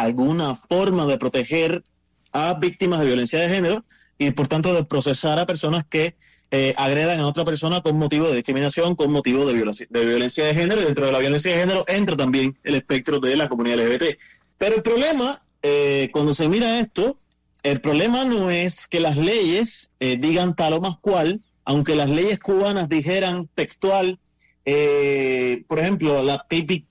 alguna 0.01 0.57
forma 0.57 1.07
de 1.07 1.19
proteger 1.19 1.85
a 2.33 2.55
víctimas 2.55 3.01
de 3.01 3.07
violencia 3.07 3.39
de 3.39 3.49
género 3.49 3.85
y 4.19 4.33
por 4.33 4.49
tanto 4.49 4.75
de 4.75 4.85
procesar 4.85 5.39
a 5.39 5.47
personas 5.47 5.85
que 5.89 6.17
eh, 6.51 6.75
agredan 6.77 7.21
a 7.21 7.27
otra 7.27 7.45
persona 7.45 7.81
con 7.81 7.97
motivo 7.97 8.29
de 8.29 8.35
discriminación, 8.35 8.97
con 8.97 9.13
motivo 9.13 9.47
de 9.47 9.55
violencia, 9.55 9.87
de 9.89 10.05
violencia 10.05 10.47
de 10.47 10.55
género 10.55 10.83
y 10.83 10.85
dentro 10.85 11.07
de 11.07 11.13
la 11.13 11.19
violencia 11.19 11.53
de 11.53 11.59
género 11.59 11.85
entra 11.87 12.17
también 12.17 12.59
el 12.65 12.75
espectro 12.75 13.21
de 13.21 13.37
la 13.37 13.49
comunidad 13.49 13.79
LGBT. 13.79 14.19
Pero 14.59 14.77
el 14.77 14.83
problema, 14.83 15.43
eh, 15.63 16.11
cuando 16.13 16.35
se 16.35 16.49
mira 16.49 16.81
esto, 16.81 17.17
el 17.63 17.81
problema 17.81 18.25
no 18.25 18.51
es 18.51 18.89
que 18.89 19.01
las 19.01 19.17
leyes 19.17 19.91
eh, 20.01 20.17
digan 20.17 20.55
tal 20.55 20.75
o 20.75 20.81
más 20.81 20.99
cual, 21.01 21.41
aunque 21.65 21.95
las 21.95 22.11
leyes 22.11 22.39
cubanas 22.39 22.89
dijeran 22.89 23.49
textual 23.55 24.19
eh, 24.67 25.65
por 25.69 25.79
ejemplo, 25.79 26.23
la, 26.23 26.47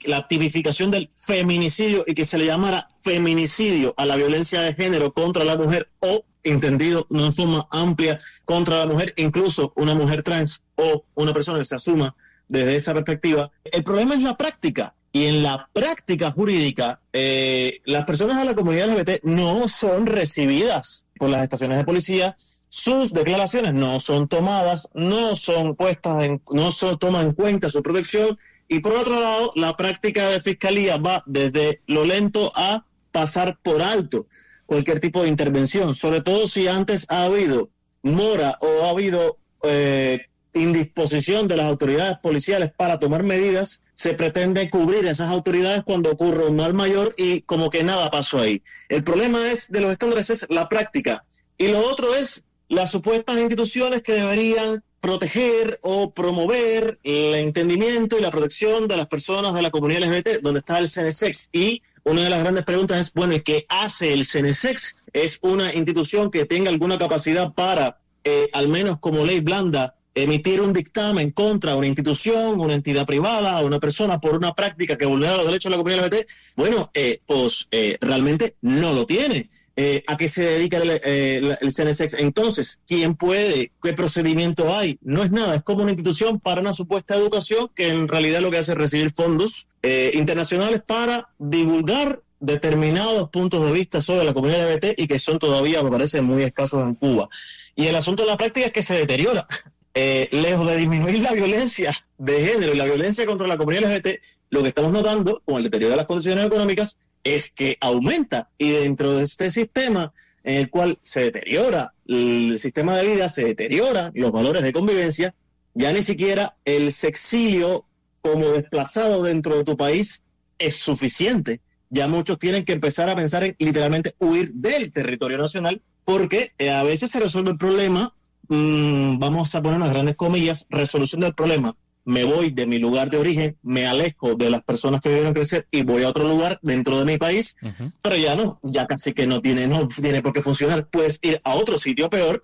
la 0.05 0.27
tipificación 0.27 0.91
del 0.91 1.09
feminicidio 1.09 2.03
y 2.05 2.13
que 2.13 2.25
se 2.25 2.37
le 2.37 2.45
llamara 2.45 2.89
feminicidio 3.01 3.93
a 3.97 4.05
la 4.05 4.15
violencia 4.15 4.61
de 4.61 4.75
género 4.75 5.13
contra 5.13 5.43
la 5.43 5.57
mujer 5.57 5.89
o, 5.99 6.23
entendido 6.43 7.07
de 7.09 7.19
una 7.19 7.31
forma 7.31 7.67
amplia, 7.71 8.19
contra 8.45 8.79
la 8.79 8.85
mujer, 8.85 9.13
incluso 9.17 9.73
una 9.75 9.95
mujer 9.95 10.23
trans 10.23 10.61
o 10.75 11.05
una 11.15 11.33
persona 11.33 11.59
que 11.59 11.65
se 11.65 11.75
asuma 11.75 12.15
desde 12.47 12.75
esa 12.75 12.93
perspectiva. 12.93 13.51
El 13.63 13.83
problema 13.83 14.13
es 14.13 14.21
la 14.21 14.37
práctica. 14.37 14.95
Y 15.15 15.27
en 15.27 15.43
la 15.43 15.69
práctica 15.71 16.31
jurídica, 16.31 16.99
eh, 17.13 17.81
las 17.85 18.03
personas 18.05 18.39
de 18.39 18.45
la 18.45 18.55
comunidad 18.55 18.89
LGBT 18.89 19.23
no 19.23 19.67
son 19.67 20.07
recibidas 20.07 21.05
por 21.19 21.29
las 21.29 21.43
estaciones 21.43 21.77
de 21.77 21.83
policía, 21.83 22.35
sus 22.75 23.13
declaraciones 23.13 23.75
no 23.75 23.99
son 23.99 24.27
tomadas, 24.27 24.89
no 24.95 25.35
son 25.35 25.75
puestas 25.75 26.23
en, 26.23 26.41
no 26.49 26.71
se 26.71 26.97
toma 26.97 27.21
en 27.21 27.33
cuenta 27.33 27.69
su 27.69 27.83
protección 27.83 28.39
y 28.67 28.79
por 28.79 28.93
otro 28.93 29.19
lado 29.19 29.51
la 29.53 29.77
práctica 29.77 30.27
de 30.29 30.41
fiscalía 30.41 30.97
va 30.97 31.21
desde 31.27 31.81
lo 31.85 32.03
lento 32.03 32.51
a 32.55 32.83
pasar 33.11 33.59
por 33.61 33.83
alto 33.83 34.25
cualquier 34.65 34.99
tipo 34.99 35.21
de 35.21 35.29
intervención, 35.29 35.93
sobre 35.93 36.21
todo 36.21 36.47
si 36.47 36.67
antes 36.67 37.05
ha 37.09 37.25
habido 37.25 37.69
mora 38.01 38.57
o 38.59 38.87
ha 38.87 38.89
habido 38.89 39.37
eh, 39.61 40.25
indisposición 40.53 41.47
de 41.47 41.57
las 41.57 41.67
autoridades 41.67 42.17
policiales 42.23 42.71
para 42.75 42.97
tomar 42.97 43.21
medidas, 43.21 43.81
se 43.93 44.15
pretende 44.15 44.71
cubrir 44.71 45.05
esas 45.05 45.29
autoridades 45.29 45.83
cuando 45.83 46.09
ocurre 46.09 46.47
un 46.47 46.55
mal 46.55 46.73
mayor 46.73 47.13
y 47.17 47.41
como 47.41 47.69
que 47.69 47.83
nada 47.83 48.09
pasó 48.09 48.39
ahí. 48.39 48.63
El 48.89 49.03
problema 49.03 49.45
es 49.51 49.69
de 49.69 49.79
los 49.79 49.91
estándares 49.91 50.31
es 50.31 50.47
la 50.49 50.67
práctica 50.69 51.23
y 51.55 51.67
lo 51.67 51.79
otro 51.79 52.15
es 52.15 52.43
las 52.73 52.91
supuestas 52.91 53.39
instituciones 53.39 54.01
que 54.01 54.13
deberían 54.13 54.83
proteger 54.99 55.79
o 55.81 56.13
promover 56.13 56.97
el 57.03 57.35
entendimiento 57.35 58.17
y 58.17 58.21
la 58.21 58.31
protección 58.31 58.87
de 58.87 58.97
las 58.97 59.07
personas 59.07 59.53
de 59.53 59.61
la 59.61 59.69
comunidad 59.69 60.03
LGBT, 60.07 60.41
donde 60.41 60.59
está 60.59 60.79
el 60.79 60.89
CNSEX. 60.89 61.49
Y 61.51 61.81
una 62.03 62.23
de 62.23 62.29
las 62.29 62.39
grandes 62.39 62.63
preguntas 62.63 62.99
es, 62.99 63.13
bueno, 63.13 63.35
¿qué 63.43 63.65
hace 63.69 64.13
el 64.13 64.25
CNSEX? 64.25 64.95
¿Es 65.11 65.39
una 65.41 65.73
institución 65.73 66.31
que 66.31 66.45
tenga 66.45 66.69
alguna 66.69 66.97
capacidad 66.97 67.53
para, 67.53 67.99
eh, 68.23 68.49
al 68.53 68.69
menos 68.69 68.99
como 68.99 69.25
ley 69.25 69.41
blanda, 69.41 69.95
emitir 70.15 70.61
un 70.61 70.73
dictamen 70.73 71.31
contra 71.31 71.75
una 71.75 71.87
institución, 71.87 72.59
una 72.59 72.73
entidad 72.73 73.05
privada, 73.05 73.59
una 73.61 73.79
persona 73.79 74.21
por 74.21 74.37
una 74.37 74.53
práctica 74.53 74.97
que 74.97 75.05
vulnera 75.05 75.35
los 75.35 75.45
derechos 75.45 75.69
de 75.69 75.77
la 75.77 75.83
comunidad 75.83 76.05
LGBT? 76.05 76.29
Bueno, 76.55 76.91
eh, 76.93 77.19
pues 77.25 77.67
eh, 77.71 77.97
realmente 77.99 78.55
no 78.61 78.93
lo 78.93 79.05
tiene. 79.05 79.49
Eh, 79.75 80.03
a 80.05 80.17
qué 80.17 80.27
se 80.27 80.43
dedica 80.43 80.77
el, 80.77 80.91
eh, 81.03 81.55
el, 81.59 81.71
CNSX. 81.71 82.13
Entonces, 82.19 82.79
¿quién 82.85 83.15
puede? 83.15 83.71
¿Qué 83.81 83.93
procedimiento 83.93 84.71
hay? 84.71 84.99
No 85.01 85.23
es 85.23 85.31
nada, 85.31 85.55
es 85.55 85.63
como 85.63 85.81
una 85.81 85.91
institución 85.91 86.39
para 86.39 86.61
una 86.61 86.75
supuesta 86.75 87.15
educación 87.15 87.71
que 87.73 87.87
en 87.87 88.07
realidad 88.07 88.41
lo 88.41 88.51
que 88.51 88.59
hace 88.59 88.73
es 88.73 88.77
recibir 88.77 89.11
fondos 89.15 89.67
eh, 89.81 90.11
internacionales 90.13 90.83
para 90.85 91.29
divulgar 91.39 92.21
determinados 92.39 93.29
puntos 93.29 93.65
de 93.65 93.71
vista 93.71 93.99
sobre 94.01 94.25
la 94.25 94.33
comunidad 94.33 94.71
LGBT 94.71 94.99
y 94.99 95.07
que 95.07 95.17
son 95.17 95.39
todavía, 95.39 95.81
me 95.81 95.89
parece, 95.89 96.21
muy 96.21 96.43
escasos 96.43 96.83
en 96.83 96.93
Cuba. 96.93 97.27
Y 97.75 97.87
el 97.87 97.95
asunto 97.95 98.23
de 98.23 98.29
la 98.29 98.37
práctica 98.37 98.67
es 98.67 98.73
que 98.73 98.83
se 98.83 98.95
deteriora. 98.95 99.47
lejos 99.95 100.67
de 100.67 100.75
disminuir 100.75 101.19
la 101.19 101.33
violencia 101.33 101.95
de 102.17 102.45
género 102.45 102.73
y 102.73 102.77
la 102.77 102.85
violencia 102.85 103.25
contra 103.25 103.47
la 103.47 103.57
comunidad 103.57 103.91
LGBT, 103.91 104.07
lo 104.49 104.61
que 104.61 104.67
estamos 104.67 104.91
notando 104.91 105.41
con 105.45 105.57
el 105.57 105.63
deterioro 105.63 105.91
de 105.91 105.97
las 105.97 106.05
condiciones 106.05 106.45
económicas 106.45 106.97
es 107.23 107.49
que 107.49 107.77
aumenta 107.79 108.49
y 108.57 108.71
dentro 108.71 109.13
de 109.15 109.23
este 109.23 109.49
sistema 109.51 110.13
en 110.43 110.57
el 110.57 110.69
cual 110.69 110.97
se 111.01 111.21
deteriora 111.21 111.93
el 112.05 112.59
sistema 112.59 112.97
de 112.97 113.07
vida, 113.07 113.29
se 113.29 113.45
deterioran 113.45 114.11
los 114.13 114.31
valores 114.31 114.63
de 114.63 114.73
convivencia, 114.73 115.33
ya 115.73 115.93
ni 115.93 116.01
siquiera 116.01 116.57
el 116.65 116.91
sexilio 116.91 117.85
como 118.21 118.49
desplazado 118.49 119.23
dentro 119.23 119.57
de 119.57 119.63
tu 119.63 119.77
país 119.77 120.21
es 120.59 120.75
suficiente. 120.75 121.61
Ya 121.89 122.07
muchos 122.07 122.39
tienen 122.39 122.65
que 122.65 122.73
empezar 122.73 123.09
a 123.09 123.15
pensar 123.15 123.43
en 123.43 123.55
literalmente 123.59 124.15
huir 124.19 124.51
del 124.53 124.91
territorio 124.91 125.37
nacional 125.37 125.81
porque 126.05 126.51
eh, 126.57 126.69
a 126.69 126.83
veces 126.83 127.11
se 127.11 127.19
resuelve 127.19 127.51
el 127.51 127.57
problema, 127.57 128.13
mmm, 128.49 129.17
vamos 129.19 129.55
a 129.55 129.61
poner 129.61 129.77
unas 129.77 129.93
grandes 129.93 130.15
comillas, 130.15 130.65
resolución 130.69 131.21
del 131.21 131.33
problema 131.33 131.75
me 132.05 132.23
voy 132.23 132.51
de 132.51 132.65
mi 132.65 132.79
lugar 132.79 133.09
de 133.09 133.17
origen, 133.17 133.57
me 133.61 133.87
alejo 133.87 134.35
de 134.35 134.49
las 134.49 134.63
personas 134.63 135.01
que 135.01 135.09
vivieron 135.09 135.33
crecer 135.33 135.67
y 135.71 135.83
voy 135.83 136.03
a 136.03 136.09
otro 136.09 136.27
lugar 136.27 136.59
dentro 136.61 136.99
de 136.99 137.05
mi 137.05 137.17
país, 137.17 137.55
pero 138.01 138.17
ya 138.17 138.35
no, 138.35 138.59
ya 138.63 138.85
casi 138.87 139.13
que 139.13 139.27
no 139.27 139.41
tiene, 139.41 139.67
no 139.67 139.87
tiene 139.87 140.21
por 140.21 140.33
qué 140.33 140.41
funcionar. 140.41 140.87
Puedes 140.89 141.19
ir 141.21 141.39
a 141.43 141.55
otro 141.55 141.77
sitio 141.77 142.09
peor, 142.09 142.43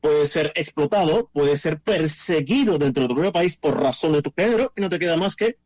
puedes 0.00 0.30
ser 0.30 0.52
explotado, 0.54 1.30
puedes 1.32 1.60
ser 1.60 1.80
perseguido 1.80 2.78
dentro 2.78 3.04
de 3.04 3.08
tu 3.08 3.14
propio 3.14 3.32
país 3.32 3.56
por 3.56 3.80
razón 3.80 4.12
de 4.12 4.22
tu 4.22 4.32
género 4.36 4.72
y 4.76 4.80
no 4.80 4.88
te 4.88 4.98
queda 4.98 5.16
más 5.16 5.34
que 5.34 5.56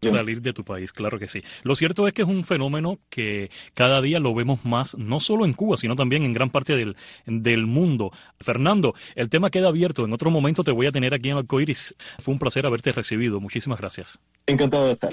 Salir 0.00 0.42
de 0.42 0.52
tu 0.52 0.64
país, 0.64 0.92
claro 0.92 1.18
que 1.18 1.28
sí. 1.28 1.42
Lo 1.62 1.76
cierto 1.76 2.06
es 2.06 2.12
que 2.12 2.22
es 2.22 2.28
un 2.28 2.44
fenómeno 2.44 2.98
que 3.08 3.50
cada 3.74 4.00
día 4.00 4.18
lo 4.18 4.34
vemos 4.34 4.64
más, 4.64 4.96
no 4.96 5.20
solo 5.20 5.44
en 5.44 5.52
Cuba, 5.52 5.76
sino 5.76 5.96
también 5.96 6.22
en 6.24 6.32
gran 6.32 6.50
parte 6.50 6.76
del, 6.76 6.96
del 7.26 7.66
mundo. 7.66 8.12
Fernando, 8.40 8.94
el 9.14 9.28
tema 9.28 9.50
queda 9.50 9.68
abierto. 9.68 10.04
En 10.04 10.12
otro 10.12 10.30
momento 10.30 10.64
te 10.64 10.72
voy 10.72 10.86
a 10.86 10.92
tener 10.92 11.14
aquí 11.14 11.30
en 11.30 11.36
Alcoiris. 11.36 11.94
Fue 12.18 12.32
un 12.32 12.38
placer 12.38 12.66
haberte 12.66 12.92
recibido. 12.92 13.40
Muchísimas 13.40 13.78
gracias. 13.78 14.18
Encantado 14.46 14.86
de 14.86 14.92
estar. 14.92 15.12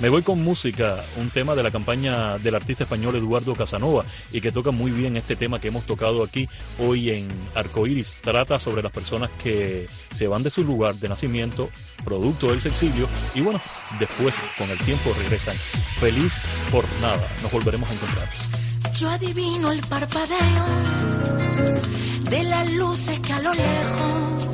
Me 0.00 0.08
voy 0.08 0.22
con 0.22 0.42
música, 0.42 1.02
un 1.16 1.30
tema 1.30 1.54
de 1.54 1.62
la 1.62 1.70
campaña 1.70 2.36
del 2.38 2.56
artista 2.56 2.82
español 2.82 3.14
Eduardo 3.14 3.54
Casanova 3.54 4.04
y 4.32 4.40
que 4.40 4.50
toca 4.50 4.72
muy 4.72 4.90
bien 4.90 5.16
este 5.16 5.36
tema 5.36 5.60
que 5.60 5.68
hemos 5.68 5.84
tocado 5.84 6.24
aquí 6.24 6.48
hoy 6.80 7.10
en 7.10 7.28
Arcoiris. 7.54 8.20
Trata 8.22 8.58
sobre 8.58 8.82
las 8.82 8.90
personas 8.90 9.30
que 9.42 9.86
se 10.14 10.26
van 10.26 10.42
de 10.42 10.50
su 10.50 10.64
lugar 10.64 10.96
de 10.96 11.08
nacimiento, 11.08 11.70
producto 12.04 12.48
del 12.48 12.60
sexilio, 12.60 13.08
y 13.34 13.40
bueno, 13.40 13.60
después 14.00 14.34
con 14.58 14.68
el 14.68 14.78
tiempo 14.78 15.12
regresan. 15.22 15.54
Feliz 16.00 16.56
por 16.72 16.84
nada, 17.00 17.28
nos 17.42 17.52
volveremos 17.52 17.88
a 17.88 17.94
encontrar. 17.94 18.28
Yo 18.94 19.08
adivino 19.08 19.70
el 19.70 19.80
parpadeo 19.80 20.64
de 22.30 22.42
las 22.44 22.72
luces 22.72 23.20
que 23.20 23.32
a 23.32 23.42
lo 23.42 23.54
lejos 23.54 24.48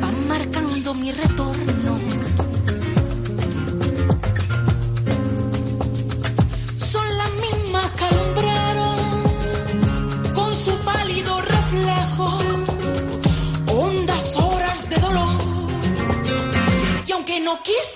van 0.00 0.28
marcando 0.28 0.94
mi 0.94 1.10
retorno 1.12 1.61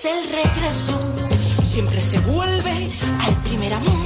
el 0.07 0.29
regreso, 0.29 0.99
siempre 1.63 2.01
se 2.01 2.19
vuelve 2.19 2.89
al 3.19 3.35
primer 3.43 3.73
amor. 3.73 3.96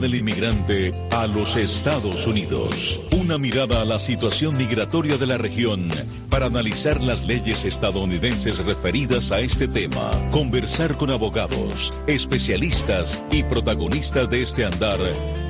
Del 0.00 0.14
inmigrante 0.14 0.94
a 1.10 1.26
los 1.26 1.56
Estados 1.56 2.24
Unidos. 2.28 3.00
Una 3.10 3.36
mirada 3.36 3.80
a 3.80 3.84
la 3.84 3.98
situación 3.98 4.56
migratoria 4.56 5.16
de 5.16 5.26
la 5.26 5.38
región 5.38 5.88
para 6.30 6.46
analizar 6.46 7.02
las 7.02 7.26
leyes 7.26 7.64
estadounidenses 7.64 8.64
referidas 8.64 9.32
a 9.32 9.40
este 9.40 9.66
tema. 9.66 10.10
Conversar 10.30 10.96
con 10.96 11.10
abogados, 11.10 11.92
especialistas 12.06 13.20
y 13.32 13.42
protagonistas 13.42 14.30
de 14.30 14.42
este 14.42 14.64
andar 14.64 15.00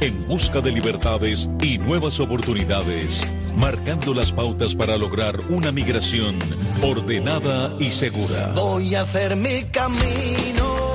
en 0.01 0.27
busca 0.27 0.63
de 0.63 0.73
libertades 0.73 1.51
y 1.61 1.77
nuevas 1.77 2.19
oportunidades, 2.19 3.27
marcando 3.55 4.15
las 4.15 4.33
pautas 4.33 4.75
para 4.75 4.97
lograr 4.97 5.39
una 5.51 5.73
migración 5.73 6.39
ordenada 6.83 7.77
y 7.79 7.91
segura. 7.91 8.53
Voy 8.55 8.95
a 8.95 9.03
hacer 9.03 9.37
mi 9.37 9.65
camino 9.65 10.89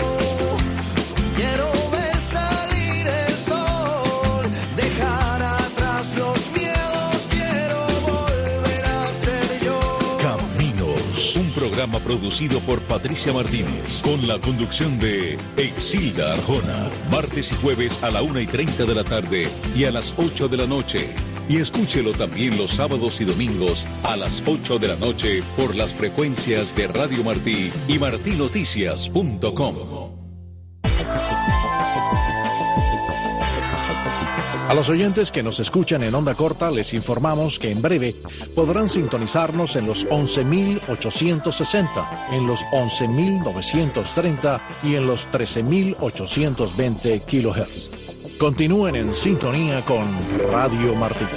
producido 12.00 12.60
por 12.62 12.82
Patricia 12.82 13.34
Martínez, 13.34 14.02
con 14.04 14.28
la 14.28 14.40
conducción 14.40 15.00
de 15.00 15.38
Exilda 15.58 16.34
Arjona, 16.34 16.90
martes 17.12 17.52
y 17.52 17.56
jueves 17.56 18.04
a 18.04 18.12
la 18.12 18.22
una 18.22 18.42
y 18.42 18.48
30 18.48 18.86
de 18.86 18.96
la 18.96 19.04
tarde 19.04 19.48
y 19.76 19.84
a 19.86 19.92
las 19.92 20.14
8 20.18 20.48
de 20.48 20.58
la 20.58 20.66
noche. 20.66 21.10
Y 21.50 21.58
escúchelo 21.58 22.14
también 22.14 22.58
los 22.58 22.72
sábados 22.72 23.20
y 23.22 23.26
domingos 23.26 23.86
a 24.04 24.16
las 24.16 24.42
8 24.46 24.80
de 24.80 24.88
la 24.88 24.96
noche 24.96 25.44
por 25.58 25.76
las 25.76 25.94
frecuencias 25.94 26.76
de 26.76 26.88
Radio 26.88 27.24
Martí 27.24 27.72
y 27.88 28.00
martinoticias.com. 28.00 30.23
A 34.74 34.76
los 34.76 34.90
oyentes 34.90 35.32
que 35.32 35.44
nos 35.44 35.60
escuchan 35.60 36.02
en 36.02 36.16
onda 36.16 36.34
corta 36.34 36.72
les 36.72 36.96
informamos 36.96 37.60
que 37.60 37.70
en 37.70 37.80
breve 37.80 38.16
podrán 38.56 38.90
sintonizarnos 38.90 39.76
en 39.76 39.86
los 39.86 40.10
11.860, 40.10 42.32
en 42.32 42.48
los 42.48 42.60
11.930 42.72 44.62
y 44.82 44.96
en 44.96 45.06
los 45.06 45.30
13.820 45.30 47.22
kHz. 47.22 47.92
Continúen 48.40 48.96
en 48.96 49.14
sintonía 49.14 49.86
con 49.86 50.08
Radio 50.52 50.96
Martín. 50.96 51.28